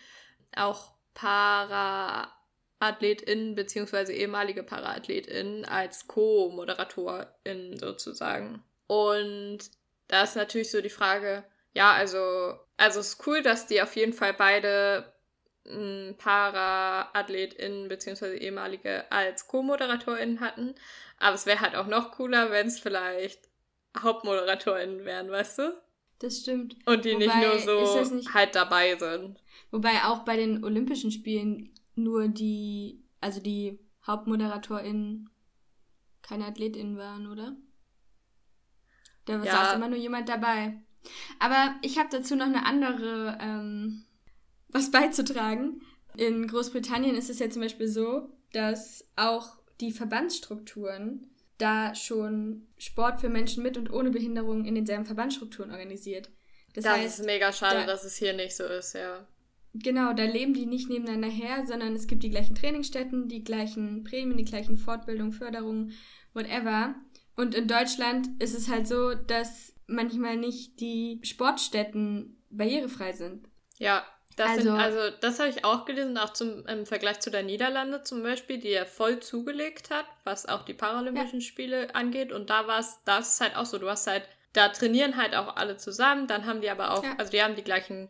auch 0.56 0.94
Para-AthletInnen 1.14 3.56
beziehungsweise 3.56 4.14
ehemalige 4.14 4.64
Para-AthletInnen 4.64 5.66
als 5.66 6.08
Co-ModeratorInnen 6.08 7.80
sozusagen. 7.80 8.64
Und 8.88 9.60
da 10.08 10.24
ist 10.24 10.36
natürlich 10.36 10.72
so 10.72 10.82
die 10.82 10.90
Frage, 10.90 11.44
ja, 11.78 11.94
also, 11.94 12.56
also 12.76 13.00
es 13.00 13.10
ist 13.10 13.28
cool, 13.28 13.44
dass 13.44 13.68
die 13.68 13.84
auf 13.84 13.96
jeden 13.96 14.14
Fall 14.14 14.34
beide 14.34 15.14
Para-AthletInnen 16.18 17.88
bzw. 17.88 18.36
ehemalige 18.38 19.12
als 19.12 19.48
Co-ModeratorInnen 19.48 20.40
hatten. 20.40 20.74
Aber 21.20 21.36
es 21.36 21.46
wäre 21.46 21.60
halt 21.60 21.76
auch 21.76 21.86
noch 21.86 22.14
cooler, 22.14 22.50
wenn 22.50 22.66
es 22.66 22.80
vielleicht 22.80 23.48
HauptmoderatorInnen 24.02 25.06
wären, 25.06 25.30
weißt 25.30 25.60
du? 25.60 25.80
Das 26.18 26.40
stimmt. 26.40 26.78
Und 26.88 27.06
die 27.06 27.14
Wobei, 27.14 27.26
nicht 27.26 27.36
nur 27.36 27.60
so 27.60 28.16
nicht, 28.16 28.34
halt 28.34 28.56
dabei 28.56 28.96
sind. 28.96 29.40
Wobei 29.70 30.04
auch 30.06 30.26
bei 30.26 30.36
den 30.36 30.64
Olympischen 30.64 31.12
Spielen 31.12 31.76
nur 31.94 32.28
die, 32.28 33.04
also 33.22 33.40
die 33.40 33.78
HauptmoderatorInnen 34.08 35.30
keine 36.24 36.46
AthletInnen 36.46 36.98
waren, 36.98 37.28
oder? 37.28 37.56
Da 39.26 39.44
ja. 39.44 39.52
saß 39.52 39.76
immer 39.76 39.90
nur 39.90 40.00
jemand 40.00 40.28
dabei. 40.28 40.82
Aber 41.40 41.76
ich 41.82 41.98
habe 41.98 42.10
dazu 42.12 42.36
noch 42.36 42.46
eine 42.46 42.66
andere 42.66 43.38
ähm, 43.42 44.06
was 44.70 44.92
beizutragen. 44.92 45.82
In 46.16 46.48
Großbritannien 46.48 47.16
ist 47.16 47.30
es 47.30 47.40
ja 47.40 47.50
zum 47.50 47.62
Beispiel 47.62 47.88
so, 47.88 48.30
dass 48.54 49.06
auch 49.16 49.58
die 49.80 49.92
Verbandsstrukturen 49.92 51.30
da 51.58 51.96
schon 51.96 52.68
Sport 52.78 53.22
für 53.22 53.30
Menschen 53.30 53.64
mit 53.64 53.78
und 53.78 53.92
ohne 53.92 54.12
Behinderung 54.12 54.66
in 54.66 54.76
denselben 54.76 55.06
Verbandsstrukturen 55.06 55.72
organisiert. 55.72 56.30
Das, 56.74 56.84
das 56.84 56.94
heißt, 56.94 57.20
ist 57.20 57.26
mega 57.26 57.52
schade, 57.52 57.80
da, 57.82 57.86
dass 57.86 58.04
es 58.04 58.18
hier 58.18 58.34
nicht 58.34 58.56
so 58.56 58.64
ist, 58.64 58.94
ja. 58.94 59.28
Genau, 59.74 60.14
da 60.14 60.24
leben 60.24 60.54
die 60.54 60.66
nicht 60.66 60.90
nebeneinander 60.90 61.28
her, 61.28 61.66
sondern 61.68 61.96
es 61.96 62.08
gibt 62.08 62.24
die 62.24 62.30
gleichen 62.30 62.56
Trainingsstätten, 62.56 63.28
die 63.28 63.44
gleichen 63.44 64.04
Prämien, 64.04 64.38
die 64.38 64.46
gleichen 64.46 64.78
Fortbildungen, 64.78 65.34
Förderungen, 65.34 65.94
whatever. 66.34 66.96
Und 67.36 67.54
in 67.54 67.68
Deutschland 67.68 68.30
ist 68.42 68.56
es 68.56 68.70
halt 68.70 68.88
so, 68.88 69.14
dass 69.14 69.74
manchmal 69.88 70.38
nicht 70.38 70.80
die 70.80 71.20
Sportstätten 71.24 72.38
barrierefrei 72.50 73.14
sind. 73.14 73.48
Ja, 73.78 74.06
das 74.36 74.50
also, 74.52 74.62
sind, 74.62 74.80
also 74.80 75.18
das 75.20 75.40
habe 75.40 75.50
ich 75.50 75.66
auch 75.66 75.86
gelesen, 75.86 76.18
auch 76.18 76.32
zum, 76.32 76.66
im 76.68 76.86
Vergleich 76.86 77.20
zu 77.20 77.32
der 77.32 77.44
Niederlande 77.44 78.04
zum 78.04 78.22
Beispiel, 78.22 78.60
die 78.60 78.70
ja 78.70 78.86
voll 78.86 79.20
zugelegt 79.20 79.90
hat, 79.90 80.06
was 80.24 80.46
auch 80.46 80.64
die 80.64 80.76
Paralympischen 80.76 81.40
ja. 81.40 81.46
Spiele 81.46 81.96
angeht. 81.96 82.32
Und 82.32 82.50
da 82.50 82.68
war 82.68 82.80
es, 82.80 83.00
da 83.06 83.18
ist 83.18 83.34
es 83.34 83.42
halt 83.42 83.56
auch 83.56 83.66
so, 83.66 83.80
du 83.80 83.90
hast 83.90 84.06
halt, 84.06 84.24
da 84.54 84.70
trainieren 84.70 85.18
halt 85.18 85.36
auch 85.36 85.56
alle 85.56 85.78
zusammen, 85.78 86.28
dann 86.28 86.46
haben 86.46 86.62
die 86.62 86.70
aber 86.70 86.92
auch, 86.92 87.04
ja. 87.04 87.16
also 87.18 87.32
die 87.32 87.42
haben 87.42 87.56
die 87.56 87.64
gleichen 87.64 88.10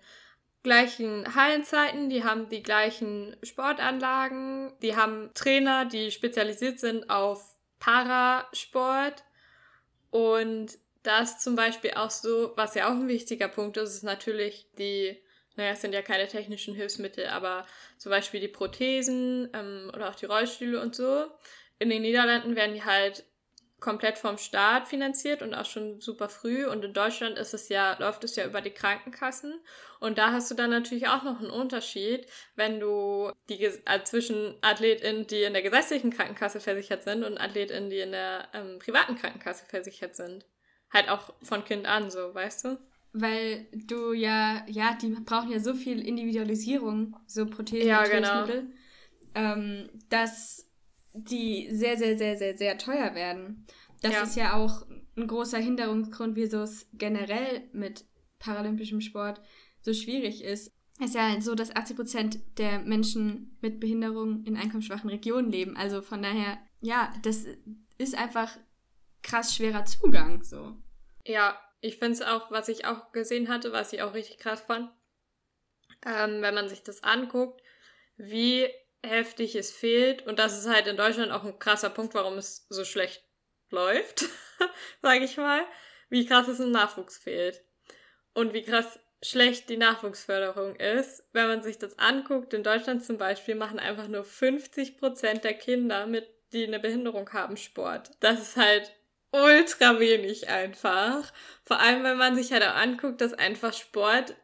gleichen 0.64 1.34
Hallenzeiten, 1.34 2.10
die 2.10 2.26
haben 2.26 2.50
die 2.50 2.62
gleichen 2.62 3.38
Sportanlagen, 3.42 4.74
die 4.82 4.98
haben 4.98 5.32
Trainer, 5.34 5.86
die 5.86 6.12
spezialisiert 6.12 6.78
sind 6.82 7.10
auf 7.10 7.56
Parasport 7.80 9.24
und 10.10 10.78
das 11.08 11.40
zum 11.40 11.56
Beispiel 11.56 11.92
auch 11.96 12.12
so, 12.12 12.54
was 12.56 12.76
ja 12.76 12.88
auch 12.88 12.92
ein 12.92 13.08
wichtiger 13.08 13.48
Punkt 13.48 13.78
ist, 13.78 13.96
ist 13.96 14.04
natürlich 14.04 14.68
die 14.78 15.18
naja, 15.58 15.72
es 15.72 15.82
sind 15.82 15.94
ja 15.94 16.04
keine 16.04 16.28
technischen 16.28 16.76
Hilfsmittel, 16.76 17.26
aber 17.28 17.66
zum 17.98 18.12
Beispiel 18.12 18.40
die 18.40 18.48
Prothesen 18.48 19.50
ähm, 19.54 19.92
oder 19.94 20.10
auch 20.10 20.16
die 20.16 20.28
Rollstühle 20.28 20.80
und 20.80 20.96
so. 20.96 21.26
In 21.80 21.90
den 21.90 22.04
Niederlanden 22.04 22.56
werden 22.56 22.76
die 22.76 22.86
halt 22.86 23.26
komplett 23.80 24.18
vom 24.18 24.38
Staat 24.38 24.88
finanziert 24.88 25.42
und 25.42 25.54
auch 25.54 25.66
schon 25.66 26.00
super 26.00 26.30
früh. 26.30 26.68
Und 26.68 26.86
in 26.86 26.94
Deutschland 26.94 27.38
ist 27.38 27.54
es 27.54 27.70
ja, 27.70 27.98
läuft 28.00 28.24
es 28.24 28.36
ja 28.36 28.46
über 28.46 28.62
die 28.62 28.72
Krankenkassen. 28.72 29.60
Und 30.00 30.20
da 30.20 30.32
hast 30.32 30.50
du 30.50 30.56
dann 30.56 30.70
natürlich 30.70 31.08
auch 31.08 31.24
noch 31.24 31.40
einen 31.40 31.50
Unterschied, 31.50 32.28
wenn 32.56 32.80
du 32.80 33.32
die 33.50 33.64
äh, 33.64 34.04
zwischen 34.04 34.56
AthletInnen, 34.62 35.28
die 35.28 35.44
in 35.44 35.54
der 35.54 35.64
gesetzlichen 35.64 36.12
Krankenkasse 36.12 36.60
versichert 36.60 37.04
sind 37.04 37.24
und 37.24 37.40
AthletInnen, 37.40 37.90
die 37.90 38.00
in 38.00 38.12
der 38.12 38.48
ähm, 38.54 38.80
privaten 38.80 39.16
Krankenkasse 39.16 39.66
versichert 39.66 40.16
sind. 40.16 40.46
Halt 40.92 41.10
auch 41.10 41.34
von 41.42 41.64
Kind 41.66 41.86
an, 41.86 42.10
so, 42.10 42.34
weißt 42.34 42.66
du? 42.66 42.80
Weil 43.14 43.68
du 43.74 44.14
ja, 44.14 44.64
ja, 44.68 44.96
die 45.02 45.10
brauchen 45.10 45.52
ja 45.52 45.60
so 45.60 45.74
viel 45.74 46.06
Individualisierung, 46.06 47.16
so 47.26 47.46
Prothesen 47.46 47.88
ja, 47.88 48.04
genau. 48.04 48.46
ähm, 49.34 49.90
dass 50.10 50.70
die 51.14 51.68
sehr, 51.72 51.98
sehr, 51.98 52.18
sehr, 52.18 52.38
sehr, 52.38 52.58
sehr 52.58 52.78
teuer 52.78 53.16
werden. 53.16 53.66
Das 54.02 54.14
ja. 54.14 54.24
ist 54.24 54.36
ja 54.36 54.54
auch 54.54 54.86
ein 55.16 55.28
großer 55.28 55.58
Hinderungsgrund, 55.58 56.36
wieso 56.36 56.62
es 56.62 56.88
generell 56.94 57.64
mit 57.74 58.06
paralympischem 58.40 59.02
Sport 59.02 59.42
so 59.82 59.94
schwierig 59.94 60.44
ist. 60.44 60.72
Es 61.00 61.10
ist 61.10 61.16
ja 61.16 61.40
so, 61.42 61.56
dass 61.56 61.76
80 61.76 61.96
Prozent 61.96 62.40
der 62.58 62.80
Menschen 62.80 63.58
mit 63.62 63.80
Behinderung 63.80 64.44
in 64.46 64.58
einkommensschwachen 64.58 65.10
Regionen 65.10 65.52
leben. 65.52 65.78
Also 65.78 66.02
von 66.02 66.22
daher, 66.22 66.58
ja, 66.82 67.14
das 67.24 67.46
ist 67.98 68.18
einfach 68.18 68.58
krass 69.28 69.56
schwerer 69.56 69.86
Zugang, 69.86 70.44
so. 70.44 70.76
Ja, 71.26 71.60
ich 71.82 71.98
finde 71.98 72.14
es 72.14 72.22
auch, 72.22 72.50
was 72.52 72.70
ich 72.70 72.86
auch 72.86 73.12
gesehen 73.12 73.50
hatte, 73.50 73.72
was 73.72 73.94
ich 73.94 74.02
auch 74.02 74.14
richtig 74.14 74.40
krass 74.40 74.62
fand, 74.62 74.90
ähm, 76.06 76.42
wenn 76.42 76.56
man 76.56 76.70
sich 76.70 76.84
das 76.84 77.04
anguckt, 77.04 77.62
wie 78.16 78.68
heftig 79.04 79.56
es 79.56 79.72
fehlt. 79.72 80.26
Und 80.26 80.40
das 80.40 80.58
ist 80.58 80.68
halt 80.68 80.88
in 80.88 80.98
Deutschland 80.98 81.32
auch 81.32 81.44
ein 81.44 81.60
krasser 81.60 81.90
Punkt, 81.90 82.14
warum 82.14 82.38
es 82.38 82.66
so 82.70 82.84
schlecht 82.84 83.24
läuft, 83.70 84.26
sage 85.02 85.26
ich 85.26 85.38
mal, 85.38 85.62
wie 86.10 86.26
krass 86.26 86.48
es 86.48 86.60
im 86.60 86.72
Nachwuchs 86.72 87.18
fehlt. 87.18 87.64
Und 88.34 88.54
wie 88.54 88.64
krass 88.64 89.00
schlecht 89.24 89.70
die 89.70 89.78
Nachwuchsförderung 89.78 90.76
ist. 90.76 91.28
Wenn 91.34 91.48
man 91.48 91.64
sich 91.64 91.80
das 91.80 91.98
anguckt, 91.98 92.54
in 92.54 92.64
Deutschland 92.64 93.04
zum 93.04 93.18
Beispiel 93.18 93.56
machen 93.56 93.80
einfach 93.80 94.08
nur 94.08 94.24
50 94.24 94.98
Prozent 94.98 95.44
der 95.44 95.56
Kinder, 95.56 96.06
mit, 96.06 96.28
die 96.54 96.66
eine 96.66 96.80
Behinderung 96.80 97.32
haben, 97.34 97.58
Sport. 97.58 98.12
Das 98.20 98.40
ist 98.40 98.58
halt 98.58 98.92
ultra 99.32 100.00
wenig 100.00 100.50
einfach. 100.50 101.32
Vor 101.64 101.80
allem, 101.80 102.04
wenn 102.04 102.18
man 102.18 102.36
sich 102.36 102.52
halt 102.52 102.64
auch 102.64 102.76
anguckt, 102.76 103.22
dass 103.22 103.34
einfach 103.34 103.74
Sport 103.74 104.36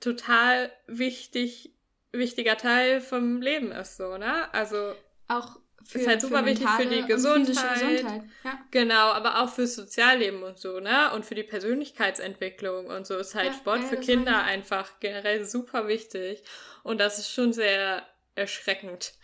total 0.00 0.72
wichtig, 0.86 1.74
wichtiger 2.12 2.56
Teil 2.56 3.00
vom 3.00 3.40
Leben 3.40 3.72
ist, 3.72 3.96
so, 3.96 4.16
ne? 4.16 4.52
Also. 4.52 4.94
Auch 5.28 5.58
für, 5.84 6.00
ist 6.00 6.06
halt 6.06 6.20
super 6.20 6.44
wichtig 6.44 6.68
für 6.68 6.86
die 6.86 7.04
Gesundheit. 7.04 7.74
Gesundheit. 7.74 8.22
Ja. 8.44 8.58
Genau, 8.70 9.12
aber 9.12 9.40
auch 9.40 9.48
fürs 9.48 9.74
Sozialleben 9.74 10.42
und 10.42 10.58
so, 10.58 10.80
ne? 10.80 11.12
Und 11.14 11.24
für 11.24 11.34
die 11.34 11.42
Persönlichkeitsentwicklung 11.42 12.86
und 12.86 13.06
so 13.06 13.16
ist 13.16 13.34
halt 13.34 13.48
ja, 13.48 13.52
Sport 13.54 13.80
ja, 13.80 13.86
für 13.86 13.96
Kinder 13.96 14.42
einfach 14.42 15.00
generell 15.00 15.44
super 15.44 15.88
wichtig. 15.88 16.42
Und 16.82 16.98
das 17.00 17.18
ist 17.18 17.30
schon 17.30 17.52
sehr 17.52 18.06
erschreckend. 18.34 19.14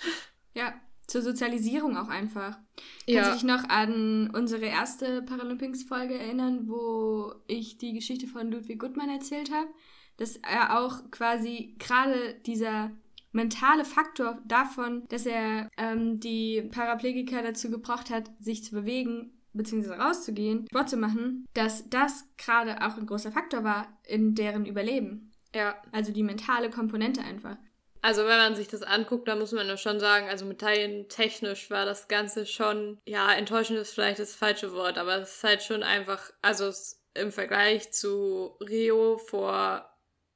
Ja, 0.55 0.75
zur 1.07 1.23
Sozialisierung 1.23 1.97
auch 1.97 2.09
einfach. 2.09 2.59
Ja. 3.07 3.23
Kannst 3.23 3.31
du 3.31 3.35
dich 3.35 3.57
noch 3.57 3.69
an 3.69 4.31
unsere 4.31 4.67
erste 4.67 5.23
Paralympics-Folge 5.23 6.19
erinnern, 6.19 6.69
wo 6.69 7.35
ich 7.47 7.79
die 7.79 7.93
Geschichte 7.93 8.27
von 8.27 8.51
Ludwig 8.51 8.79
Gutmann 8.79 9.11
erzählt 9.11 9.51
habe? 9.53 9.69
Dass 10.17 10.37
er 10.37 10.79
auch 10.79 11.11
quasi 11.11 11.75
gerade 11.79 12.35
dieser 12.47 12.91
mentale 13.33 13.85
Faktor 13.85 14.39
davon, 14.47 15.05
dass 15.09 15.27
er 15.27 15.69
ähm, 15.77 16.21
die 16.21 16.63
Paraplegiker 16.71 17.43
dazu 17.43 17.71
gebracht 17.71 18.11
hat, 18.11 18.31
sich 18.39 18.63
zu 18.65 18.73
bewegen 18.73 19.33
bzw. 19.53 19.95
rauszugehen, 19.95 20.67
Sport 20.71 20.91
zu 20.91 20.97
machen, 20.97 21.47
dass 21.53 21.89
das 21.91 22.29
gerade 22.37 22.81
auch 22.83 22.97
ein 22.97 23.07
großer 23.07 23.33
Faktor 23.33 23.65
war 23.65 23.99
in 24.07 24.35
deren 24.35 24.67
Überleben. 24.67 25.33
Ja. 25.55 25.77
Also 25.93 26.13
die 26.13 26.23
mentale 26.23 26.71
Komponente 26.71 27.23
einfach. 27.23 27.57
Also 28.05 28.27
wenn 28.27 28.37
man 28.37 28.55
sich 28.55 28.69
das 28.69 28.83
anguckt, 28.83 29.29
dann 29.29 29.39
muss 29.39 29.53
man 29.53 29.67
ja 29.67 29.79
schon 29.79 29.99
sagen, 29.99 30.29
also 30.29 30.45
medaillentechnisch 30.45 31.71
war 31.71 31.87
das 31.87 32.07
Ganze 32.07 32.45
schon, 32.45 33.01
ja, 33.07 33.33
enttäuschend 33.33 33.79
ist 33.79 33.95
vielleicht 33.95 34.19
das 34.19 34.37
falsche 34.37 34.75
Wort, 34.75 34.99
aber 34.99 35.17
es 35.23 35.37
ist 35.37 35.45
halt 35.45 35.63
schon 35.63 35.83
einfach, 35.83 36.31
also 36.43 36.71
im 37.15 37.33
Vergleich 37.33 37.93
zu 37.93 38.59
Rio 38.61 39.17
vor 39.17 39.91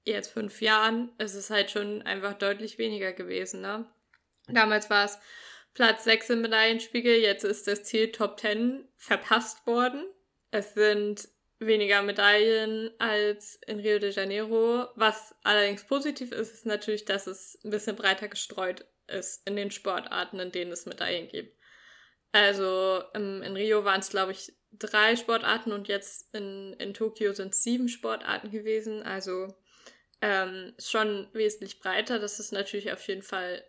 jetzt 0.06 0.32
fünf 0.32 0.62
Jahren 0.62 1.12
ist 1.18 1.34
es 1.34 1.50
halt 1.50 1.70
schon 1.70 2.00
einfach 2.00 2.32
deutlich 2.32 2.78
weniger 2.78 3.12
gewesen, 3.12 3.60
ne? 3.60 3.84
Damals 4.46 4.88
war 4.88 5.04
es 5.04 5.18
Platz 5.74 6.04
6 6.04 6.30
im 6.30 6.40
Medaillenspiegel, 6.40 7.16
jetzt 7.16 7.44
ist 7.44 7.66
das 7.68 7.84
Ziel 7.84 8.12
Top 8.12 8.40
10 8.40 8.88
verpasst 8.96 9.66
worden. 9.66 10.06
Es 10.50 10.72
sind 10.72 11.28
weniger 11.58 12.02
Medaillen 12.02 12.90
als 12.98 13.56
in 13.66 13.80
Rio 13.80 13.98
de 13.98 14.10
Janeiro. 14.10 14.88
Was 14.94 15.34
allerdings 15.42 15.84
positiv 15.84 16.32
ist, 16.32 16.52
ist 16.52 16.66
natürlich, 16.66 17.04
dass 17.04 17.26
es 17.26 17.58
ein 17.64 17.70
bisschen 17.70 17.96
breiter 17.96 18.28
gestreut 18.28 18.86
ist 19.06 19.46
in 19.46 19.56
den 19.56 19.70
Sportarten, 19.70 20.38
in 20.38 20.52
denen 20.52 20.72
es 20.72 20.86
Medaillen 20.86 21.28
gibt. 21.28 21.56
Also 22.32 23.02
in 23.14 23.42
Rio 23.56 23.84
waren 23.84 24.00
es, 24.00 24.10
glaube 24.10 24.32
ich, 24.32 24.52
drei 24.72 25.16
Sportarten 25.16 25.72
und 25.72 25.88
jetzt 25.88 26.32
in, 26.34 26.74
in 26.74 26.94
Tokio 26.94 27.32
sind 27.32 27.54
es 27.54 27.62
sieben 27.62 27.88
Sportarten 27.88 28.50
gewesen. 28.50 29.02
Also 29.02 29.54
ähm, 30.20 30.74
schon 30.78 31.28
wesentlich 31.32 31.80
breiter. 31.80 32.18
Das 32.18 32.38
ist 32.38 32.52
natürlich 32.52 32.92
auf 32.92 33.06
jeden 33.08 33.22
Fall 33.22 33.64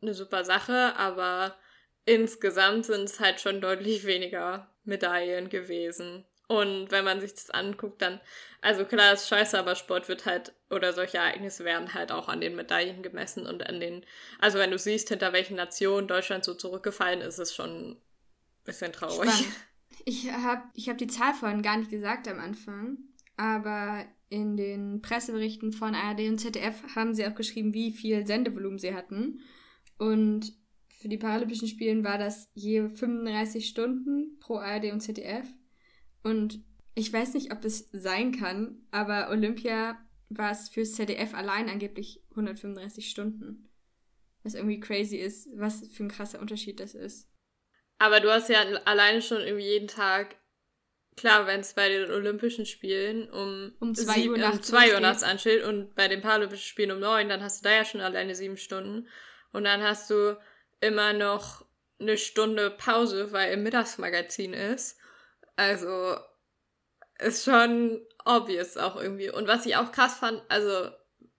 eine 0.00 0.14
super 0.14 0.44
Sache, 0.44 0.96
aber 0.96 1.56
insgesamt 2.04 2.86
sind 2.86 3.04
es 3.04 3.20
halt 3.20 3.40
schon 3.40 3.60
deutlich 3.60 4.06
weniger 4.06 4.74
Medaillen 4.84 5.50
gewesen. 5.50 6.24
Und 6.48 6.90
wenn 6.90 7.04
man 7.04 7.20
sich 7.20 7.34
das 7.34 7.50
anguckt, 7.50 8.00
dann, 8.00 8.20
also 8.62 8.86
klar 8.86 9.12
ist 9.12 9.28
scheiße, 9.28 9.58
aber 9.58 9.74
Sport 9.74 10.08
wird 10.08 10.24
halt, 10.24 10.54
oder 10.70 10.94
solche 10.94 11.18
Ereignisse 11.18 11.64
werden 11.64 11.92
halt 11.92 12.10
auch 12.10 12.28
an 12.28 12.40
den 12.40 12.56
Medaillen 12.56 13.02
gemessen 13.02 13.46
und 13.46 13.66
an 13.66 13.80
den, 13.80 14.04
also 14.38 14.58
wenn 14.58 14.70
du 14.70 14.78
siehst, 14.78 15.10
hinter 15.10 15.34
welchen 15.34 15.56
Nationen 15.56 16.08
Deutschland 16.08 16.44
so 16.44 16.54
zurückgefallen 16.54 17.20
ist, 17.20 17.34
ist 17.34 17.50
es 17.50 17.54
schon 17.54 17.90
ein 17.90 17.96
bisschen 18.64 18.92
traurig. 18.92 19.30
Spannend. 19.30 19.54
Ich 20.06 20.32
habe 20.32 20.62
ich 20.72 20.88
hab 20.88 20.96
die 20.96 21.06
Zahl 21.06 21.34
vorhin 21.34 21.60
gar 21.60 21.76
nicht 21.76 21.90
gesagt 21.90 22.28
am 22.28 22.40
Anfang, 22.40 22.96
aber 23.36 24.06
in 24.30 24.56
den 24.56 25.02
Presseberichten 25.02 25.72
von 25.72 25.94
ARD 25.94 26.20
und 26.28 26.38
ZDF 26.38 26.82
haben 26.94 27.14
sie 27.14 27.26
auch 27.26 27.34
geschrieben, 27.34 27.74
wie 27.74 27.92
viel 27.92 28.26
Sendevolumen 28.26 28.78
sie 28.78 28.94
hatten. 28.94 29.40
Und 29.98 30.52
für 30.98 31.08
die 31.08 31.18
Paralympischen 31.18 31.68
Spielen 31.68 32.04
war 32.04 32.16
das 32.16 32.50
je 32.54 32.88
35 32.88 33.66
Stunden 33.66 34.38
pro 34.40 34.56
ARD 34.56 34.92
und 34.92 35.00
ZDF. 35.00 35.46
Und 36.28 36.62
ich 36.94 37.10
weiß 37.10 37.34
nicht, 37.34 37.52
ob 37.52 37.64
es 37.64 37.88
sein 37.92 38.32
kann, 38.32 38.86
aber 38.90 39.30
Olympia 39.30 39.98
war 40.28 40.50
es 40.50 40.68
fürs 40.68 40.92
ZDF 40.92 41.32
allein 41.32 41.70
angeblich 41.70 42.22
135 42.30 43.08
Stunden. 43.08 43.70
Was 44.42 44.54
irgendwie 44.54 44.78
crazy 44.78 45.16
ist, 45.16 45.48
was 45.54 45.88
für 45.88 46.04
ein 46.04 46.10
krasser 46.10 46.40
Unterschied 46.40 46.80
das 46.80 46.94
ist. 46.94 47.30
Aber 47.98 48.20
du 48.20 48.30
hast 48.30 48.50
ja 48.50 48.60
alleine 48.84 49.22
schon 49.22 49.40
irgendwie 49.40 49.66
jeden 49.66 49.88
Tag 49.88 50.36
klar, 51.16 51.46
wenn 51.46 51.60
es 51.60 51.72
bei 51.72 51.88
den 51.88 52.10
Olympischen 52.10 52.66
Spielen 52.66 53.28
um, 53.30 53.72
um 53.80 53.94
zwei 53.94 54.28
Uhr 54.28 54.36
nachts, 54.36 54.58
um 54.58 54.62
zwei 54.62 54.94
Uhr 54.94 55.00
nachts 55.00 55.22
ansteht 55.22 55.64
und 55.64 55.94
bei 55.94 56.08
den 56.08 56.20
Paralympischen 56.20 56.64
Spielen 56.64 56.92
um 56.92 57.00
neun, 57.00 57.28
dann 57.28 57.42
hast 57.42 57.60
du 57.60 57.68
da 57.68 57.74
ja 57.74 57.84
schon 57.84 58.02
alleine 58.02 58.34
sieben 58.34 58.58
Stunden. 58.58 59.08
Und 59.52 59.64
dann 59.64 59.82
hast 59.82 60.10
du 60.10 60.38
immer 60.80 61.14
noch 61.14 61.64
eine 61.98 62.18
Stunde 62.18 62.70
Pause, 62.70 63.32
weil 63.32 63.54
im 63.54 63.62
Mittagsmagazin 63.62 64.52
ist. 64.52 64.98
Also 65.58 66.16
ist 67.18 67.44
schon 67.44 68.00
obvious 68.24 68.76
auch 68.76 68.94
irgendwie. 68.94 69.28
Und 69.28 69.48
was 69.48 69.66
ich 69.66 69.74
auch 69.74 69.90
krass 69.90 70.16
fand, 70.18 70.40
also 70.48 70.88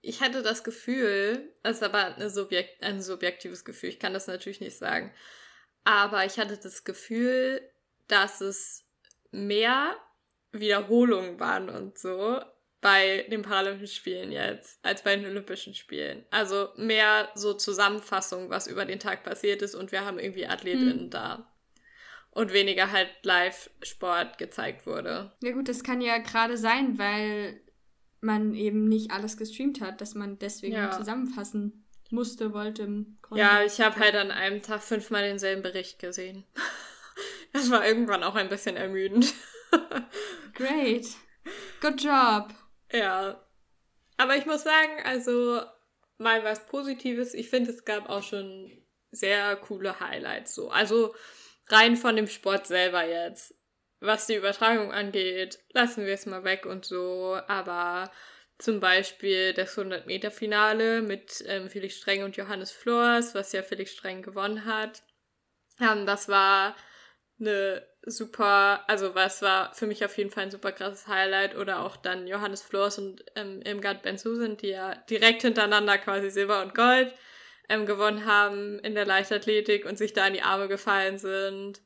ich 0.02 0.20
hatte 0.20 0.44
das 0.44 0.66
Gefühl, 0.66 1.54
das 1.64 1.78
ist 1.78 1.84
aber 1.84 2.16
eine 2.16 2.30
Subjekt, 2.30 2.84
ein 2.84 3.02
subjektives 3.02 3.64
Gefühl, 3.64 3.88
ich 3.88 4.00
kann 4.00 4.14
das 4.14 4.28
natürlich 4.28 4.60
nicht 4.60 4.78
sagen, 4.78 5.14
aber 5.86 6.26
ich 6.26 6.38
hatte 6.38 6.58
das 6.58 6.84
Gefühl, 6.84 7.62
dass 8.10 8.42
es 8.42 8.84
mehr 9.32 9.96
Wiederholungen 10.52 11.40
waren 11.40 11.70
und 11.70 11.98
so 11.98 12.42
bei 12.82 13.26
den 13.32 13.42
Paralympischen 13.42 13.96
Spielen 13.96 14.34
jetzt 14.34 14.84
als 14.84 15.02
bei 15.02 15.16
den 15.16 15.28
Olympischen 15.28 15.76
Spielen. 15.76 16.26
Also 16.30 16.72
mehr 16.76 17.30
so 17.36 17.54
Zusammenfassung, 17.54 18.50
was 18.50 18.68
über 18.68 18.84
den 18.84 19.00
Tag 19.00 19.24
passiert 19.24 19.62
ist 19.62 19.76
und 19.76 19.94
wir 19.94 20.04
haben 20.04 20.20
irgendwie 20.20 20.46
Athletinnen 20.46 21.04
hm. 21.04 21.10
da. 21.10 21.50
Und 22.40 22.54
weniger 22.54 22.92
halt 22.92 23.10
Live-Sport 23.24 24.38
gezeigt 24.38 24.86
wurde. 24.86 25.34
Ja 25.42 25.52
gut, 25.52 25.68
das 25.68 25.84
kann 25.84 26.00
ja 26.00 26.20
gerade 26.20 26.58
sein, 26.58 26.98
weil 26.98 27.62
man 28.22 28.54
eben 28.54 28.88
nicht 28.88 29.12
alles 29.12 29.36
gestreamt 29.36 29.82
hat, 29.82 30.00
dass 30.00 30.16
man 30.16 30.40
deswegen 30.40 30.76
ja. 30.76 30.92
zusammenfassen 30.92 31.86
musste, 32.12 32.54
wollte. 32.54 33.06
Ja, 33.34 33.64
ich 33.64 33.82
habe 33.82 34.00
halt 34.00 34.16
an 34.16 34.32
einem 34.32 34.62
Tag 34.62 34.82
fünfmal 34.82 35.24
denselben 35.24 35.62
Bericht 35.62 36.00
gesehen. 36.00 36.46
Das 37.52 37.72
war 37.72 37.84
irgendwann 37.84 38.22
auch 38.22 38.36
ein 38.36 38.48
bisschen 38.48 38.78
ermüdend. 38.78 39.34
Great. 40.54 41.08
Good 41.82 42.00
job. 42.04 42.54
Ja. 42.94 43.44
Aber 44.18 44.38
ich 44.38 44.46
muss 44.46 44.62
sagen, 44.62 45.02
also 45.04 45.60
mal 46.20 46.44
was 46.44 46.68
Positives. 46.68 47.34
Ich 47.34 47.50
finde, 47.50 47.72
es 47.72 47.86
gab 47.86 48.08
auch 48.08 48.22
schon 48.22 48.72
sehr 49.10 49.56
coole 49.56 50.00
Highlights 50.00 50.54
so. 50.54 50.70
Also 50.70 51.16
rein 51.70 51.98
von 51.98 52.16
dem 52.16 52.28
Sport 52.28 52.68
selber 52.68 53.06
jetzt. 53.06 53.56
Was 54.02 54.28
die 54.28 54.36
Übertragung 54.36 54.94
angeht, 54.94 55.60
lassen 55.74 56.06
wir 56.06 56.14
es 56.14 56.26
mal 56.26 56.44
weg 56.44 56.66
und 56.66 56.86
so. 56.86 57.40
Aber 57.48 58.12
zum 58.58 58.80
Beispiel 58.80 59.54
das 59.54 59.78
100-Meter-Finale 59.78 61.02
mit 61.02 61.44
ähm, 61.48 61.70
Felix 61.70 61.96
Streng 61.96 62.24
und 62.24 62.38
Johannes 62.38 62.72
Flors, 62.72 63.36
was 63.36 63.52
ja 63.52 63.62
Felix 63.62 63.92
Streng 63.92 64.22
gewonnen 64.22 64.66
hat. 64.66 65.04
Ähm, 65.82 66.06
das 66.06 66.28
war 66.28 66.76
eine 67.40 67.86
super, 68.04 68.84
also 68.90 69.16
was 69.16 69.42
war 69.42 69.74
für 69.74 69.88
mich 69.88 70.04
auf 70.04 70.18
jeden 70.18 70.30
Fall 70.30 70.44
ein 70.44 70.52
super 70.52 70.72
krasses 70.72 71.08
Highlight 71.08 71.56
oder 71.56 71.82
auch 71.82 71.96
dann 71.98 72.28
Johannes 72.28 72.62
Flors 72.62 72.98
und 72.98 73.24
ähm, 73.36 73.62
Irmgard 73.64 74.02
Bensusin, 74.02 74.58
die 74.58 74.70
ja 74.70 74.96
direkt 75.10 75.42
hintereinander 75.42 75.98
quasi 75.98 76.30
Silber 76.30 76.62
und 76.62 76.76
Gold 76.76 77.14
ähm, 77.70 77.86
gewonnen 77.86 78.26
haben 78.26 78.80
in 78.80 78.96
der 78.96 79.06
Leichtathletik 79.06 79.86
und 79.86 79.98
sich 79.98 80.14
da 80.14 80.28
in 80.28 80.34
die 80.34 80.42
Arme 80.42 80.68
gefallen 80.68 81.18
sind. 81.18 81.82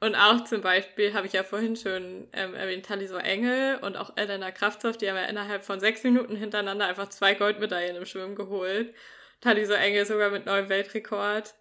Und 0.00 0.14
auch 0.14 0.44
zum 0.44 0.60
Beispiel, 0.60 1.14
habe 1.14 1.26
ich 1.26 1.32
ja 1.32 1.42
vorhin 1.42 1.74
schon 1.74 2.28
ähm, 2.32 2.54
erwähnt, 2.54 2.86
Taliso 2.86 3.16
Engel 3.16 3.78
und 3.78 3.96
auch 3.96 4.16
Elena 4.16 4.52
Krafthoff, 4.52 4.96
die 4.96 5.08
haben 5.08 5.16
ja 5.16 5.24
innerhalb 5.24 5.64
von 5.64 5.80
sechs 5.80 6.04
Minuten 6.04 6.36
hintereinander 6.36 6.86
einfach 6.86 7.08
zwei 7.08 7.34
Goldmedaillen 7.34 7.96
im 7.96 8.06
Schwimmen 8.06 8.36
geholt. 8.36 8.94
Taliso 9.40 9.72
Engel 9.72 10.06
sogar 10.06 10.30
mit 10.30 10.46
neuem 10.46 10.68
Weltrekord. 10.68 11.54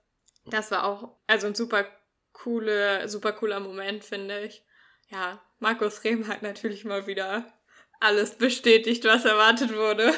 Das 0.46 0.72
war 0.72 0.86
auch, 0.86 1.18
also 1.26 1.48
ein 1.48 1.56
super 1.56 1.86
coole, 2.32 3.08
super 3.10 3.32
cooler 3.32 3.60
Moment, 3.60 4.04
finde 4.04 4.42
ich. 4.42 4.64
Ja, 5.10 5.42
Markus 5.60 6.04
Rehm 6.04 6.28
hat 6.28 6.44
natürlich 6.44 6.86
mal 6.86 7.08
wieder 7.08 7.46
alles 8.00 8.38
bestätigt, 8.38 9.04
was 9.06 9.26
erwartet 9.26 9.76
wurde. 9.76 10.14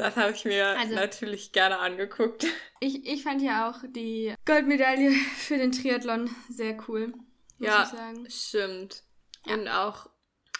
Das 0.00 0.16
habe 0.16 0.32
ich 0.32 0.46
mir 0.46 0.66
also, 0.78 0.94
natürlich 0.94 1.52
gerne 1.52 1.78
angeguckt. 1.78 2.46
Ich, 2.80 3.06
ich 3.06 3.22
fand 3.22 3.42
ja 3.42 3.68
auch 3.68 3.80
die 3.86 4.34
Goldmedaille 4.46 5.10
für 5.36 5.58
den 5.58 5.72
Triathlon 5.72 6.34
sehr 6.48 6.78
cool. 6.88 7.12
ja, 7.58 7.90
stimmt. 8.28 9.02
Ja. 9.44 9.54
Und 9.54 9.68
auch 9.68 10.08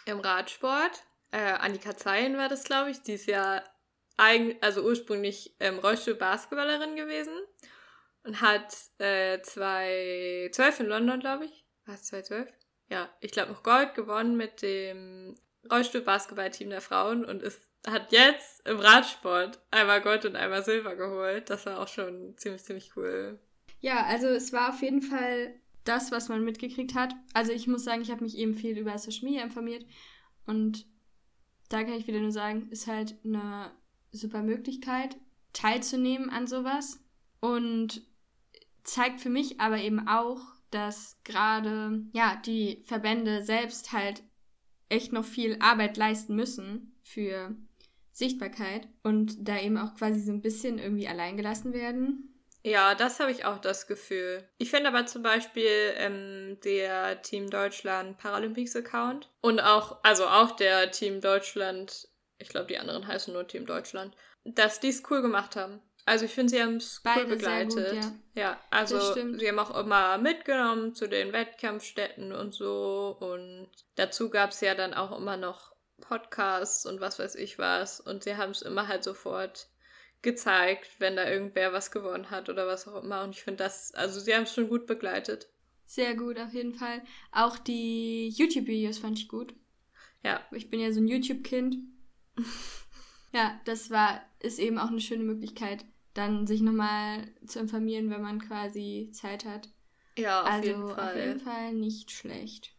im 0.04 0.20
Radsport. 0.20 1.02
Äh, 1.30 1.38
Annika 1.38 1.96
Zeyen 1.96 2.36
war 2.36 2.50
das, 2.50 2.64
glaube 2.64 2.90
ich. 2.90 3.00
Die 3.00 3.14
ist 3.14 3.26
ja 3.26 3.64
eigen, 4.18 4.56
also 4.60 4.82
ursprünglich 4.82 5.56
ähm, 5.60 5.78
Rollstuhl-Basketballerin 5.78 6.96
gewesen 6.96 7.32
und 8.24 8.42
hat 8.42 8.76
äh, 8.98 9.40
2012 9.40 10.80
in 10.80 10.86
London, 10.86 11.20
glaube 11.20 11.46
ich. 11.46 11.64
War 11.86 11.94
es 11.94 12.04
2012? 12.04 12.52
Ja, 12.90 13.08
ich 13.20 13.30
glaube 13.30 13.52
noch 13.52 13.62
Gold 13.62 13.94
gewonnen 13.94 14.36
mit 14.36 14.60
dem 14.60 15.36
Rollstuhl-Basketball-Team 15.70 16.68
der 16.68 16.82
Frauen 16.82 17.24
und 17.24 17.42
ist 17.42 17.69
hat 17.86 18.12
jetzt 18.12 18.66
im 18.66 18.78
Radsport 18.78 19.60
einmal 19.70 20.00
Gold 20.00 20.26
und 20.26 20.36
einmal 20.36 20.64
Silber 20.64 20.96
geholt. 20.96 21.50
Das 21.50 21.66
war 21.66 21.80
auch 21.80 21.88
schon 21.88 22.36
ziemlich, 22.36 22.62
ziemlich 22.62 22.96
cool. 22.96 23.38
Ja, 23.80 24.04
also 24.04 24.26
es 24.26 24.52
war 24.52 24.70
auf 24.70 24.82
jeden 24.82 25.02
Fall 25.02 25.54
das, 25.84 26.12
was 26.12 26.28
man 26.28 26.44
mitgekriegt 26.44 26.94
hat. 26.94 27.14
Also 27.32 27.52
ich 27.52 27.66
muss 27.66 27.84
sagen, 27.84 28.02
ich 28.02 28.10
habe 28.10 28.24
mich 28.24 28.36
eben 28.36 28.54
viel 28.54 28.76
über 28.76 28.96
Social 28.98 29.24
Media 29.24 29.42
informiert 29.42 29.86
und 30.46 30.86
da 31.68 31.82
kann 31.84 31.94
ich 31.94 32.06
wieder 32.06 32.20
nur 32.20 32.32
sagen, 32.32 32.68
ist 32.70 32.86
halt 32.86 33.16
eine 33.24 33.70
super 34.12 34.42
Möglichkeit, 34.42 35.16
teilzunehmen 35.52 36.28
an 36.28 36.46
sowas 36.46 37.02
und 37.40 38.02
zeigt 38.82 39.20
für 39.20 39.30
mich 39.30 39.60
aber 39.60 39.78
eben 39.78 40.06
auch, 40.06 40.40
dass 40.70 41.18
gerade 41.24 42.04
ja 42.12 42.40
die 42.44 42.82
Verbände 42.84 43.42
selbst 43.42 43.92
halt 43.92 44.22
echt 44.88 45.12
noch 45.12 45.24
viel 45.24 45.56
Arbeit 45.60 45.96
leisten 45.96 46.34
müssen 46.34 46.98
für 47.02 47.56
Sichtbarkeit 48.20 48.86
und 49.02 49.48
da 49.48 49.58
eben 49.58 49.76
auch 49.76 49.96
quasi 49.96 50.20
so 50.20 50.30
ein 50.30 50.42
bisschen 50.42 50.78
irgendwie 50.78 51.08
alleingelassen 51.08 51.72
werden. 51.72 52.30
Ja, 52.62 52.94
das 52.94 53.20
habe 53.20 53.32
ich 53.32 53.44
auch 53.46 53.58
das 53.58 53.86
Gefühl. 53.86 54.44
Ich 54.58 54.70
finde 54.70 54.88
aber 54.88 55.06
zum 55.06 55.22
Beispiel 55.22 55.94
ähm, 55.96 56.58
der 56.62 57.22
Team 57.22 57.48
Deutschland 57.48 58.18
Paralympics 58.18 58.76
Account 58.76 59.30
und 59.40 59.60
auch, 59.60 59.98
also 60.02 60.26
auch 60.26 60.52
der 60.52 60.90
Team 60.90 61.20
Deutschland, 61.20 62.08
ich 62.38 62.48
glaube, 62.48 62.66
die 62.66 62.78
anderen 62.78 63.06
heißen 63.06 63.32
nur 63.32 63.48
Team 63.48 63.66
Deutschland, 63.66 64.14
dass 64.44 64.78
die 64.78 64.90
es 64.90 65.02
cool 65.10 65.22
gemacht 65.22 65.56
haben. 65.56 65.80
Also 66.04 66.24
ich 66.26 66.32
finde, 66.32 66.50
sie 66.50 66.62
haben 66.62 66.76
es 66.76 67.02
cool 67.16 67.26
begleitet. 67.26 67.92
Gut, 67.92 68.12
ja. 68.34 68.42
ja, 68.42 68.60
also 68.70 69.14
sie 69.14 69.48
haben 69.48 69.58
auch 69.58 69.76
immer 69.78 70.18
mitgenommen 70.18 70.94
zu 70.94 71.08
den 71.08 71.32
Wettkampfstätten 71.32 72.32
und 72.32 72.52
so. 72.52 73.16
Und 73.20 73.68
dazu 73.96 74.30
gab 74.30 74.50
es 74.50 74.60
ja 74.60 74.74
dann 74.74 74.94
auch 74.94 75.16
immer 75.16 75.36
noch 75.36 75.69
Podcasts 76.00 76.86
und 76.86 77.00
was 77.00 77.18
weiß 77.18 77.34
ich 77.36 77.58
was. 77.58 78.00
Und 78.00 78.24
sie 78.24 78.36
haben 78.36 78.50
es 78.50 78.62
immer 78.62 78.88
halt 78.88 79.04
sofort 79.04 79.68
gezeigt, 80.22 80.88
wenn 80.98 81.16
da 81.16 81.28
irgendwer 81.28 81.72
was 81.72 81.90
gewonnen 81.90 82.30
hat 82.30 82.48
oder 82.48 82.66
was 82.66 82.86
auch 82.86 83.02
immer. 83.02 83.22
Und 83.22 83.30
ich 83.30 83.42
finde 83.42 83.64
das, 83.64 83.94
also 83.94 84.20
sie 84.20 84.34
haben 84.34 84.42
es 84.44 84.54
schon 84.54 84.68
gut 84.68 84.86
begleitet. 84.86 85.48
Sehr 85.86 86.14
gut, 86.14 86.38
auf 86.38 86.52
jeden 86.52 86.74
Fall. 86.74 87.02
Auch 87.32 87.58
die 87.58 88.28
YouTube-Videos 88.28 88.98
fand 88.98 89.18
ich 89.18 89.28
gut. 89.28 89.54
Ja. 90.22 90.40
Ich 90.52 90.70
bin 90.70 90.80
ja 90.80 90.92
so 90.92 91.00
ein 91.00 91.08
YouTube-Kind. 91.08 91.76
ja, 93.32 93.60
das 93.64 93.90
war, 93.90 94.22
ist 94.40 94.58
eben 94.58 94.78
auch 94.78 94.88
eine 94.88 95.00
schöne 95.00 95.24
Möglichkeit, 95.24 95.84
dann 96.14 96.46
sich 96.46 96.60
nochmal 96.60 97.26
zu 97.46 97.58
informieren, 97.58 98.10
wenn 98.10 98.22
man 98.22 98.40
quasi 98.40 99.10
Zeit 99.12 99.44
hat. 99.44 99.68
Ja, 100.16 100.42
auf 100.42 100.48
also 100.48 100.68
jeden 100.68 100.88
Fall. 100.88 101.10
auf 101.10 101.16
jeden 101.16 101.40
Fall 101.40 101.72
nicht 101.72 102.10
schlecht. 102.10 102.72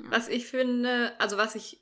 Ja. 0.00 0.10
Was 0.10 0.28
ich 0.28 0.46
finde, 0.46 1.18
also 1.18 1.36
was 1.36 1.54
ich 1.54 1.80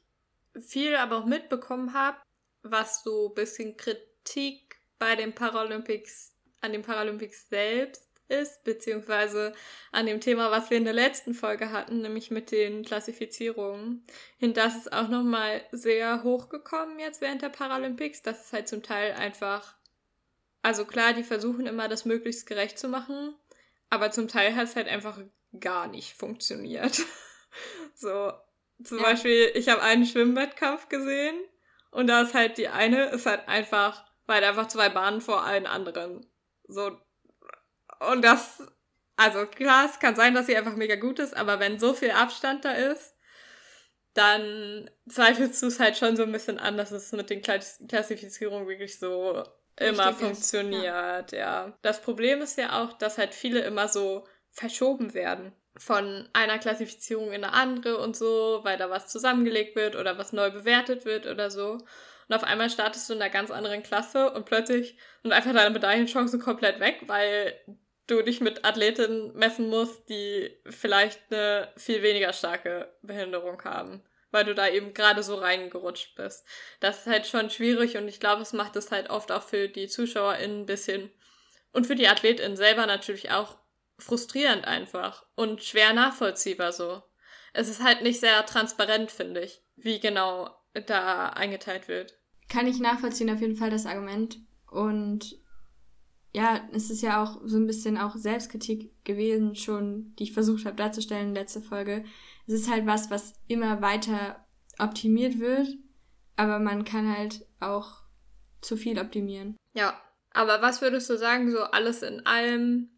viel 0.60 0.96
aber 0.96 1.18
auch 1.18 1.26
mitbekommen 1.26 1.92
habe, 1.92 2.18
was 2.62 3.02
so 3.02 3.28
ein 3.28 3.34
bisschen 3.34 3.76
Kritik 3.76 4.76
bei 4.98 5.16
den 5.16 5.34
Paralympics, 5.34 6.34
an 6.60 6.72
den 6.72 6.82
Paralympics 6.82 7.48
selbst 7.48 8.06
ist, 8.28 8.64
beziehungsweise 8.64 9.52
an 9.92 10.06
dem 10.06 10.20
Thema, 10.20 10.50
was 10.50 10.70
wir 10.70 10.76
in 10.76 10.84
der 10.84 10.92
letzten 10.92 11.34
Folge 11.34 11.70
hatten, 11.70 12.02
nämlich 12.02 12.30
mit 12.30 12.50
den 12.50 12.84
Klassifizierungen. 12.84 14.04
Hin 14.38 14.54
das 14.54 14.76
ist 14.76 14.92
auch 14.92 15.08
nochmal 15.08 15.62
sehr 15.70 16.22
hochgekommen 16.22 16.98
jetzt 16.98 17.20
während 17.20 17.42
der 17.42 17.50
Paralympics, 17.50 18.22
dass 18.22 18.46
es 18.46 18.52
halt 18.52 18.68
zum 18.68 18.82
Teil 18.82 19.12
einfach, 19.12 19.76
also 20.62 20.84
klar, 20.84 21.12
die 21.12 21.22
versuchen 21.22 21.66
immer 21.66 21.88
das 21.88 22.04
möglichst 22.04 22.46
gerecht 22.46 22.78
zu 22.78 22.88
machen, 22.88 23.34
aber 23.90 24.10
zum 24.10 24.28
Teil 24.28 24.56
hat 24.56 24.64
es 24.64 24.76
halt 24.76 24.88
einfach 24.88 25.20
gar 25.60 25.86
nicht 25.86 26.14
funktioniert. 26.14 27.02
so, 27.94 28.32
zum 28.82 28.98
ja. 28.98 29.04
Beispiel, 29.04 29.50
ich 29.54 29.68
habe 29.68 29.82
einen 29.82 30.06
Schwimmwettkampf 30.06 30.88
gesehen 30.88 31.36
und 31.90 32.08
da 32.08 32.22
ist 32.22 32.34
halt 32.34 32.58
die 32.58 32.68
eine, 32.68 33.06
ist 33.06 33.26
halt 33.26 33.48
einfach, 33.48 34.04
weil 34.26 34.44
einfach 34.44 34.68
zwei 34.68 34.88
Bahnen 34.88 35.20
vor 35.20 35.44
allen 35.44 35.66
anderen. 35.66 36.26
So. 36.68 36.98
Und 38.00 38.22
das, 38.22 38.62
also 39.16 39.46
klar, 39.46 39.86
es 39.86 39.98
kann 39.98 40.16
sein, 40.16 40.34
dass 40.34 40.46
sie 40.46 40.56
einfach 40.56 40.76
mega 40.76 40.96
gut 40.96 41.18
ist, 41.18 41.34
aber 41.34 41.58
wenn 41.60 41.78
so 41.78 41.94
viel 41.94 42.10
Abstand 42.10 42.64
da 42.64 42.72
ist, 42.72 43.14
dann 44.12 44.90
zweifelst 45.08 45.62
du 45.62 45.66
es 45.66 45.80
halt 45.80 45.96
schon 45.96 46.16
so 46.16 46.22
ein 46.22 46.32
bisschen 46.32 46.58
an, 46.58 46.76
dass 46.76 46.90
es 46.90 47.12
mit 47.12 47.28
den 47.30 47.42
Klassifizierungen 47.42 48.66
wirklich 48.66 48.98
so 48.98 49.42
immer 49.78 50.08
Richtig 50.08 50.26
funktioniert, 50.26 51.32
ja. 51.32 51.38
ja. 51.38 51.78
Das 51.82 52.00
Problem 52.00 52.40
ist 52.40 52.56
ja 52.56 52.82
auch, 52.82 52.94
dass 52.94 53.18
halt 53.18 53.34
viele 53.34 53.60
immer 53.60 53.88
so 53.88 54.26
verschoben 54.50 55.12
werden 55.12 55.52
von 55.78 56.28
einer 56.32 56.58
Klassifizierung 56.58 57.32
in 57.32 57.44
eine 57.44 57.52
andere 57.52 57.98
und 57.98 58.16
so, 58.16 58.60
weil 58.62 58.78
da 58.78 58.90
was 58.90 59.08
zusammengelegt 59.08 59.76
wird 59.76 59.96
oder 59.96 60.18
was 60.18 60.32
neu 60.32 60.50
bewertet 60.50 61.04
wird 61.04 61.26
oder 61.26 61.50
so. 61.50 61.78
Und 62.28 62.34
auf 62.34 62.44
einmal 62.44 62.70
startest 62.70 63.08
du 63.08 63.14
in 63.14 63.22
einer 63.22 63.30
ganz 63.30 63.50
anderen 63.50 63.82
Klasse 63.82 64.32
und 64.32 64.46
plötzlich 64.46 64.96
sind 65.22 65.32
einfach 65.32 65.52
deine 65.52 65.70
Medaillenchancen 65.70 66.40
komplett 66.40 66.80
weg, 66.80 67.02
weil 67.06 67.54
du 68.06 68.22
dich 68.22 68.40
mit 68.40 68.64
Athletinnen 68.64 69.34
messen 69.34 69.68
musst, 69.68 70.08
die 70.08 70.56
vielleicht 70.68 71.20
eine 71.30 71.68
viel 71.76 72.02
weniger 72.02 72.32
starke 72.32 72.92
Behinderung 73.02 73.62
haben, 73.64 74.02
weil 74.30 74.44
du 74.44 74.54
da 74.54 74.68
eben 74.68 74.94
gerade 74.94 75.22
so 75.22 75.36
reingerutscht 75.36 76.16
bist. 76.16 76.46
Das 76.80 77.00
ist 77.00 77.06
halt 77.06 77.26
schon 77.26 77.50
schwierig 77.50 77.96
und 77.96 78.08
ich 78.08 78.20
glaube, 78.20 78.42
es 78.42 78.52
macht 78.52 78.76
es 78.76 78.90
halt 78.90 79.10
oft 79.10 79.30
auch 79.32 79.42
für 79.42 79.68
die 79.68 79.88
ZuschauerInnen 79.88 80.62
ein 80.62 80.66
bisschen 80.66 81.10
und 81.72 81.86
für 81.86 81.96
die 81.96 82.08
AthletInnen 82.08 82.56
selber 82.56 82.86
natürlich 82.86 83.30
auch 83.30 83.56
frustrierend 83.98 84.64
einfach 84.66 85.24
und 85.34 85.62
schwer 85.62 85.92
nachvollziehbar 85.92 86.72
so. 86.72 87.02
Es 87.52 87.68
ist 87.68 87.82
halt 87.82 88.02
nicht 88.02 88.20
sehr 88.20 88.44
transparent, 88.44 89.10
finde 89.10 89.40
ich, 89.40 89.62
wie 89.76 89.98
genau 90.00 90.50
da 90.86 91.30
eingeteilt 91.30 91.88
wird. 91.88 92.18
Kann 92.48 92.66
ich 92.66 92.78
nachvollziehen, 92.78 93.30
auf 93.30 93.40
jeden 93.40 93.56
Fall 93.56 93.70
das 93.70 93.86
Argument. 93.86 94.38
Und 94.70 95.38
ja, 96.32 96.68
es 96.72 96.90
ist 96.90 97.00
ja 97.00 97.22
auch 97.22 97.40
so 97.44 97.56
ein 97.56 97.66
bisschen 97.66 97.96
auch 97.96 98.14
Selbstkritik 98.14 98.92
gewesen, 99.04 99.56
schon, 99.56 100.14
die 100.16 100.24
ich 100.24 100.32
versucht 100.32 100.66
habe 100.66 100.76
darzustellen 100.76 101.28
in 101.28 101.34
der 101.34 101.44
letzten 101.44 101.62
Folge. 101.62 102.04
Es 102.46 102.52
ist 102.52 102.70
halt 102.70 102.84
was, 102.84 103.10
was 103.10 103.40
immer 103.48 103.80
weiter 103.80 104.44
optimiert 104.78 105.38
wird, 105.38 105.68
aber 106.36 106.58
man 106.58 106.84
kann 106.84 107.16
halt 107.16 107.46
auch 107.58 108.02
zu 108.60 108.76
viel 108.76 108.98
optimieren. 108.98 109.56
Ja, 109.72 109.98
aber 110.32 110.60
was 110.60 110.82
würdest 110.82 111.08
du 111.08 111.16
sagen, 111.16 111.50
so 111.50 111.60
alles 111.60 112.02
in 112.02 112.26
allem, 112.26 112.90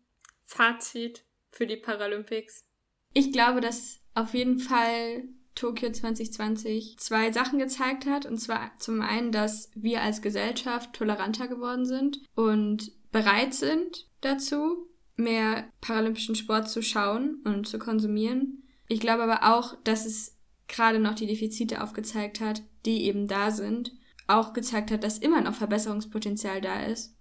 Fazit 0.48 1.24
für 1.50 1.66
die 1.66 1.76
Paralympics? 1.76 2.64
Ich 3.12 3.32
glaube, 3.32 3.61
dass 3.61 4.00
auf 4.14 4.32
jeden 4.32 4.58
Fall 4.58 5.24
Tokio 5.54 5.92
2020 5.92 6.98
zwei 6.98 7.30
Sachen 7.32 7.58
gezeigt 7.58 8.06
hat. 8.06 8.24
Und 8.24 8.38
zwar 8.38 8.76
zum 8.78 9.02
einen, 9.02 9.30
dass 9.30 9.70
wir 9.74 10.02
als 10.02 10.22
Gesellschaft 10.22 10.94
toleranter 10.94 11.48
geworden 11.48 11.84
sind 11.84 12.20
und 12.34 12.92
bereit 13.12 13.54
sind 13.54 14.08
dazu, 14.20 14.88
mehr 15.16 15.68
paralympischen 15.80 16.34
Sport 16.34 16.70
zu 16.70 16.82
schauen 16.82 17.42
und 17.44 17.68
zu 17.68 17.78
konsumieren. 17.78 18.62
Ich 18.87 19.00
glaube 19.00 19.24
aber 19.24 19.54
auch, 19.54 19.76
dass 19.84 20.06
es 20.06 20.38
gerade 20.66 20.98
noch 20.98 21.14
die 21.14 21.26
Defizite 21.26 21.82
aufgezeigt 21.82 22.40
hat, 22.40 22.62
die 22.87 23.04
eben 23.04 23.28
da 23.28 23.50
sind. 23.50 23.92
Auch 24.26 24.54
gezeigt 24.54 24.90
hat, 24.90 25.04
dass 25.04 25.18
immer 25.18 25.40
noch 25.40 25.54
Verbesserungspotenzial 25.54 26.61
da 26.61 26.84
ist. 26.84 27.16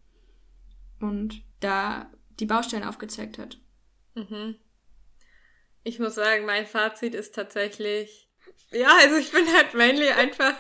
Und 0.99 1.43
da 1.59 2.09
die 2.39 2.45
Baustellen 2.45 2.83
aufgezeigt 2.83 3.37
hat. 3.37 3.57
Mhm. 4.15 4.55
Ich 5.83 5.99
muss 5.99 6.15
sagen, 6.15 6.45
mein 6.45 6.65
Fazit 6.65 7.15
ist 7.15 7.33
tatsächlich, 7.33 8.29
ja, 8.71 8.89
also 9.01 9.15
ich 9.15 9.31
bin 9.31 9.47
halt 9.53 9.73
mainly 9.73 10.09
einfach 10.09 10.53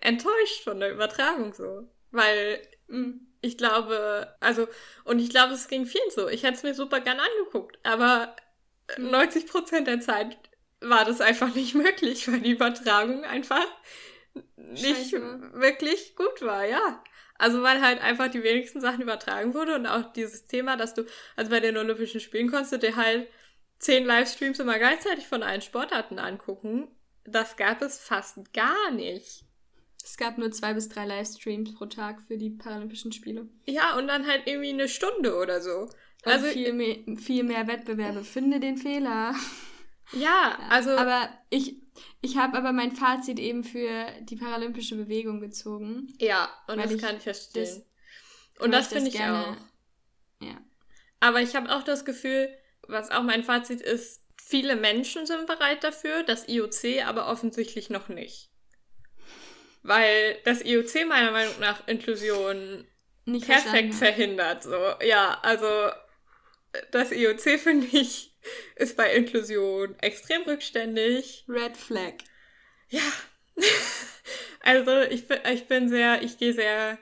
enttäuscht 0.00 0.62
von 0.62 0.80
der 0.80 0.92
Übertragung 0.92 1.52
so. 1.52 1.88
Weil 2.10 2.62
hm, 2.88 3.28
ich 3.40 3.58
glaube, 3.58 4.34
also, 4.40 4.66
und 5.04 5.18
ich 5.18 5.30
glaube, 5.30 5.54
es 5.54 5.68
ging 5.68 5.86
vielen 5.86 6.10
so. 6.10 6.28
Ich 6.28 6.42
hätte 6.42 6.56
es 6.56 6.62
mir 6.62 6.74
super 6.74 7.00
gern 7.00 7.20
angeguckt, 7.20 7.78
aber 7.84 8.34
90 8.96 9.42
hm. 9.42 9.48
Prozent 9.48 9.86
der 9.86 10.00
Zeit 10.00 10.36
war 10.80 11.04
das 11.04 11.20
einfach 11.20 11.54
nicht 11.54 11.74
möglich, 11.74 12.30
weil 12.30 12.40
die 12.40 12.52
Übertragung 12.52 13.24
einfach 13.24 13.66
nicht 14.56 15.10
Scheiße. 15.12 15.52
wirklich 15.54 16.16
gut 16.16 16.42
war, 16.42 16.64
ja. 16.64 17.02
Also 17.38 17.62
weil 17.62 17.80
halt 17.80 18.02
einfach 18.02 18.28
die 18.28 18.42
wenigsten 18.42 18.80
Sachen 18.80 19.00
übertragen 19.00 19.54
wurde 19.54 19.76
und 19.76 19.86
auch 19.86 20.12
dieses 20.12 20.46
Thema, 20.46 20.76
dass 20.76 20.94
du, 20.94 21.04
also 21.36 21.50
bei 21.50 21.60
den 21.60 21.76
Olympischen 21.76 22.20
Spielen 22.20 22.50
konntest 22.50 22.72
du 22.72 22.78
dir 22.78 22.96
halt 22.96 23.28
zehn 23.78 24.04
Livestreams 24.04 24.58
immer 24.58 24.78
gleichzeitig 24.78 25.28
von 25.28 25.44
allen 25.44 25.62
Sportarten 25.62 26.18
angucken. 26.18 26.88
Das 27.24 27.56
gab 27.56 27.80
es 27.80 27.98
fast 27.98 28.52
gar 28.52 28.90
nicht. 28.90 29.44
Es 30.04 30.16
gab 30.16 30.38
nur 30.38 30.50
zwei 30.50 30.74
bis 30.74 30.88
drei 30.88 31.06
Livestreams 31.06 31.74
pro 31.74 31.86
Tag 31.86 32.22
für 32.22 32.38
die 32.38 32.50
Paralympischen 32.50 33.12
Spiele. 33.12 33.46
Ja, 33.66 33.96
und 33.96 34.08
dann 34.08 34.26
halt 34.26 34.42
irgendwie 34.46 34.70
eine 34.70 34.88
Stunde 34.88 35.36
oder 35.36 35.60
so. 35.60 35.90
Und 36.24 36.32
also 36.32 36.46
viel 36.46 36.72
mehr, 36.72 36.96
viel 37.16 37.44
mehr 37.44 37.68
Wettbewerbe. 37.68 38.24
Finde 38.24 38.58
den 38.58 38.78
Fehler. 38.78 39.34
Ja, 40.12 40.58
also. 40.70 40.90
Aber 40.90 41.28
ich, 41.50 41.76
ich 42.20 42.36
habe 42.36 42.56
aber 42.56 42.72
mein 42.72 42.92
Fazit 42.92 43.38
eben 43.38 43.64
für 43.64 44.06
die 44.22 44.36
paralympische 44.36 44.96
Bewegung 44.96 45.40
gezogen. 45.40 46.14
Ja, 46.18 46.50
und 46.66 46.78
das 46.78 46.90
ich 46.92 47.00
kann 47.00 47.16
ich 47.16 47.22
verstehen. 47.22 47.64
Das, 47.64 48.64
und 48.64 48.72
das 48.72 48.88
finde 48.88 49.08
ich 49.08 49.14
gerne, 49.14 49.46
auch. 49.46 50.46
Ja. 50.46 50.60
Aber 51.20 51.40
ich 51.40 51.54
habe 51.54 51.74
auch 51.74 51.82
das 51.82 52.04
Gefühl, 52.04 52.48
was 52.86 53.10
auch 53.10 53.22
mein 53.22 53.44
Fazit 53.44 53.80
ist, 53.80 54.22
viele 54.36 54.76
Menschen 54.76 55.26
sind 55.26 55.46
bereit 55.46 55.84
dafür, 55.84 56.22
das 56.22 56.48
IOC 56.48 57.06
aber 57.06 57.28
offensichtlich 57.28 57.90
noch 57.90 58.08
nicht. 58.08 58.50
Weil 59.82 60.38
das 60.44 60.64
IOC 60.64 61.06
meiner 61.06 61.30
Meinung 61.30 61.54
nach 61.60 61.86
Inklusion 61.86 62.86
nicht 63.24 63.46
perfekt 63.46 63.94
verhindert. 63.94 64.62
So. 64.62 64.76
Ja, 65.04 65.38
also 65.42 65.66
das 66.90 67.12
IOC 67.12 67.40
finde 67.60 67.86
ich 67.92 68.34
ist 68.76 68.96
bei 68.96 69.12
Inklusion 69.12 69.96
extrem 70.00 70.42
rückständig. 70.42 71.44
Red 71.48 71.76
Flag. 71.76 72.14
Ja. 72.88 73.02
also 74.60 75.02
ich, 75.02 75.24
ich 75.52 75.66
bin 75.66 75.88
sehr, 75.88 76.22
ich 76.22 76.38
gehe 76.38 76.54
sehr 76.54 76.98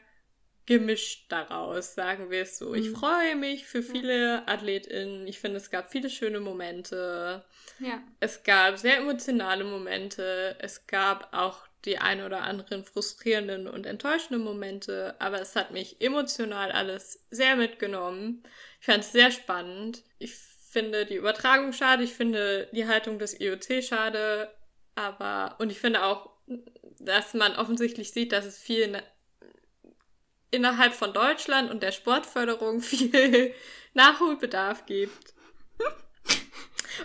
gemischt 0.64 1.26
daraus, 1.31 1.94
sagen 1.94 2.31
wir 2.31 2.42
es 2.42 2.59
so. 2.59 2.74
Ich 2.74 2.88
mhm. 2.88 2.96
freue 2.96 3.37
mich 3.37 3.66
für 3.66 3.83
viele 3.83 4.46
AthletInnen. 4.48 5.26
Ich 5.26 5.38
finde, 5.38 5.59
es 5.59 5.70
gab 5.70 5.90
viele 5.92 6.11
schöne 6.11 6.40
Momente. 6.40 7.44
Ja. 7.79 8.02
Es 8.18 8.42
gab 8.42 8.76
sehr 8.79 8.98
emotionale 8.98 9.62
Momente. 9.62 10.57
Es 10.59 10.87
gab 10.88 11.33
auch 11.33 11.66
die 11.85 11.99
ein 11.99 12.23
oder 12.23 12.43
anderen 12.43 12.85
frustrierenden 12.85 13.69
und 13.69 13.87
enttäuschenden 13.87 14.43
Momente, 14.43 15.15
aber 15.21 15.41
es 15.41 15.55
hat 15.55 15.71
mich 15.71 16.01
emotional 16.01 16.73
alles 16.73 17.27
sehr 17.31 17.57
mitgenommen. 17.57 18.43
Ich 18.81 18.87
fand 18.87 19.05
es 19.05 19.12
sehr 19.12 19.31
spannend. 19.31 20.03
Ich 20.19 20.35
finde 20.35 21.07
die 21.07 21.17
Übertragung 21.17 21.73
schade, 21.73 22.03
ich 22.03 22.12
finde 22.12 22.69
die 22.73 22.87
Haltung 22.87 23.19
des 23.19 23.41
IOC 23.41 23.83
schade, 23.85 24.53
aber 24.95 25.57
und 25.59 25.71
ich 25.71 25.79
finde 25.79 26.05
auch, 26.05 26.31
dass 26.99 27.35
man 27.35 27.55
offensichtlich 27.57 28.12
sieht, 28.12 28.33
dass 28.33 28.45
es 28.45 28.59
viel 28.59 28.81
in, 28.81 29.03
innerhalb 30.51 30.93
von 30.93 31.12
Deutschland 31.12 31.71
und 31.71 31.83
der 31.83 31.93
Sportförderung 31.93 32.81
viel 32.83 33.55
Nachholbedarf 33.95 34.87
gibt. 34.87 35.35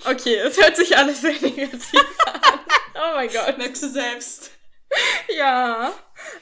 Okay, 0.05 0.35
es 0.35 0.59
hört 0.59 0.75
sich 0.75 0.97
alles 0.97 1.21
sehr 1.21 1.39
negativ 1.41 1.99
an. 2.25 2.59
Oh 2.95 3.15
mein 3.15 3.29
Gott. 3.29 3.57
Merkst 3.57 3.83
du 3.83 3.89
selbst. 3.89 4.51
Ja, 5.37 5.93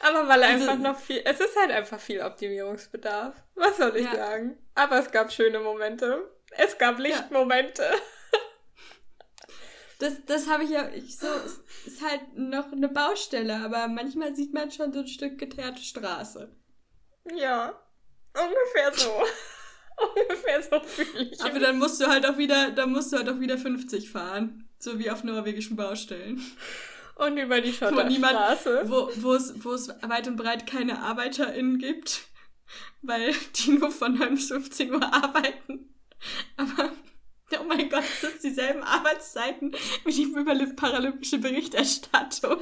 aber 0.01 0.27
weil 0.27 0.43
also, 0.43 0.69
einfach 0.69 0.77
noch 0.77 0.99
viel, 0.99 1.21
es 1.23 1.39
ist 1.39 1.55
halt 1.55 1.71
einfach 1.71 1.99
viel 1.99 2.21
Optimierungsbedarf. 2.21 3.35
Was 3.55 3.77
soll 3.77 3.95
ich 3.95 4.05
ja. 4.05 4.15
sagen? 4.15 4.57
Aber 4.75 4.99
es 4.99 5.11
gab 5.11 5.31
schöne 5.31 5.59
Momente. 5.59 6.31
Es 6.51 6.77
gab 6.77 6.99
Lichtmomente. 6.99 7.83
Ja. 7.83 7.97
Das, 9.99 10.13
das 10.25 10.47
habe 10.47 10.63
ich 10.63 10.69
ja, 10.69 10.87
ich 10.93 11.17
so, 11.17 11.27
es 11.45 11.61
ist 11.85 12.01
halt 12.01 12.21
noch 12.33 12.71
eine 12.71 12.87
Baustelle, 12.87 13.57
aber 13.57 13.89
manchmal 13.89 14.33
sieht 14.33 14.53
man 14.53 14.71
schon 14.71 14.93
so 14.93 14.99
ein 14.99 15.07
Stück 15.07 15.37
geteerte 15.37 15.81
Straße. 15.81 16.49
Ja, 17.35 17.77
ungefähr 18.33 18.93
so. 18.93 19.11
ungefähr 20.15 20.63
so 20.63 20.79
fühle 20.79 21.29
ich. 21.29 21.41
Aber 21.41 21.59
dann 21.59 21.77
musst 21.77 21.99
du 21.99 22.07
halt 22.07 22.25
auch 22.25 22.37
wieder, 22.37 22.71
dann 22.71 22.93
musst 22.93 23.11
du 23.11 23.17
halt 23.17 23.27
auch 23.27 23.41
wieder 23.41 23.57
50 23.57 24.09
fahren. 24.09 24.69
So 24.79 24.97
wie 24.99 25.11
auf 25.11 25.25
norwegischen 25.25 25.75
Baustellen. 25.75 26.41
Und 27.19 27.37
über 27.37 27.59
die 27.59 27.73
Schotterstraße. 27.73 28.83
Wo, 28.85 29.09
wo, 29.17 29.33
es, 29.33 29.53
wo 29.63 29.73
es 29.73 29.89
weit 29.89 30.27
und 30.27 30.37
breit 30.37 30.65
keine 30.65 31.01
ArbeiterInnen 31.01 31.77
gibt, 31.77 32.21
weil 33.01 33.33
die 33.55 33.71
nur 33.71 33.91
von 33.91 34.17
9 34.17 34.35
bis 34.35 34.47
15 34.47 34.93
Uhr 34.93 35.13
arbeiten. 35.13 35.93
Aber, 36.55 36.93
oh 37.59 37.63
mein 37.65 37.89
Gott, 37.89 38.03
es 38.03 38.21
sind 38.21 38.41
dieselben 38.41 38.83
Arbeitszeiten 38.83 39.75
wie 40.05 40.11
die 40.13 40.73
paralympische 40.75 41.39
Berichterstattung. 41.39 42.61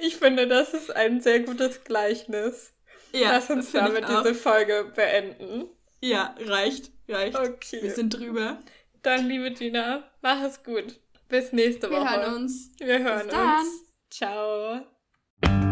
Ich 0.00 0.16
finde, 0.16 0.46
das 0.46 0.72
ist 0.72 0.94
ein 0.94 1.20
sehr 1.20 1.40
gutes 1.40 1.82
Gleichnis. 1.82 2.72
Ja, 3.12 3.32
Lass 3.32 3.50
uns 3.50 3.72
damit 3.72 4.04
diese 4.08 4.34
Folge 4.36 4.92
beenden. 4.94 5.68
Ja, 6.00 6.36
reicht, 6.46 6.92
reicht. 7.08 7.36
Okay. 7.36 7.82
Wir 7.82 7.90
sind 7.90 8.10
drüber. 8.10 8.60
Dann, 9.02 9.26
liebe 9.26 9.50
Gina, 9.50 10.08
mach 10.22 10.42
es 10.42 10.62
gut. 10.62 11.00
Bis 11.30 11.52
nächste 11.52 11.88
Woche. 11.90 12.00
Wir 12.00 12.10
hören 12.10 12.34
uns. 12.34 12.72
Wir 12.78 12.98
hören 12.98 13.26
Bis 13.26 13.26
uns. 13.26 13.32
Dann. 13.32 13.66
Ciao. 14.10 15.69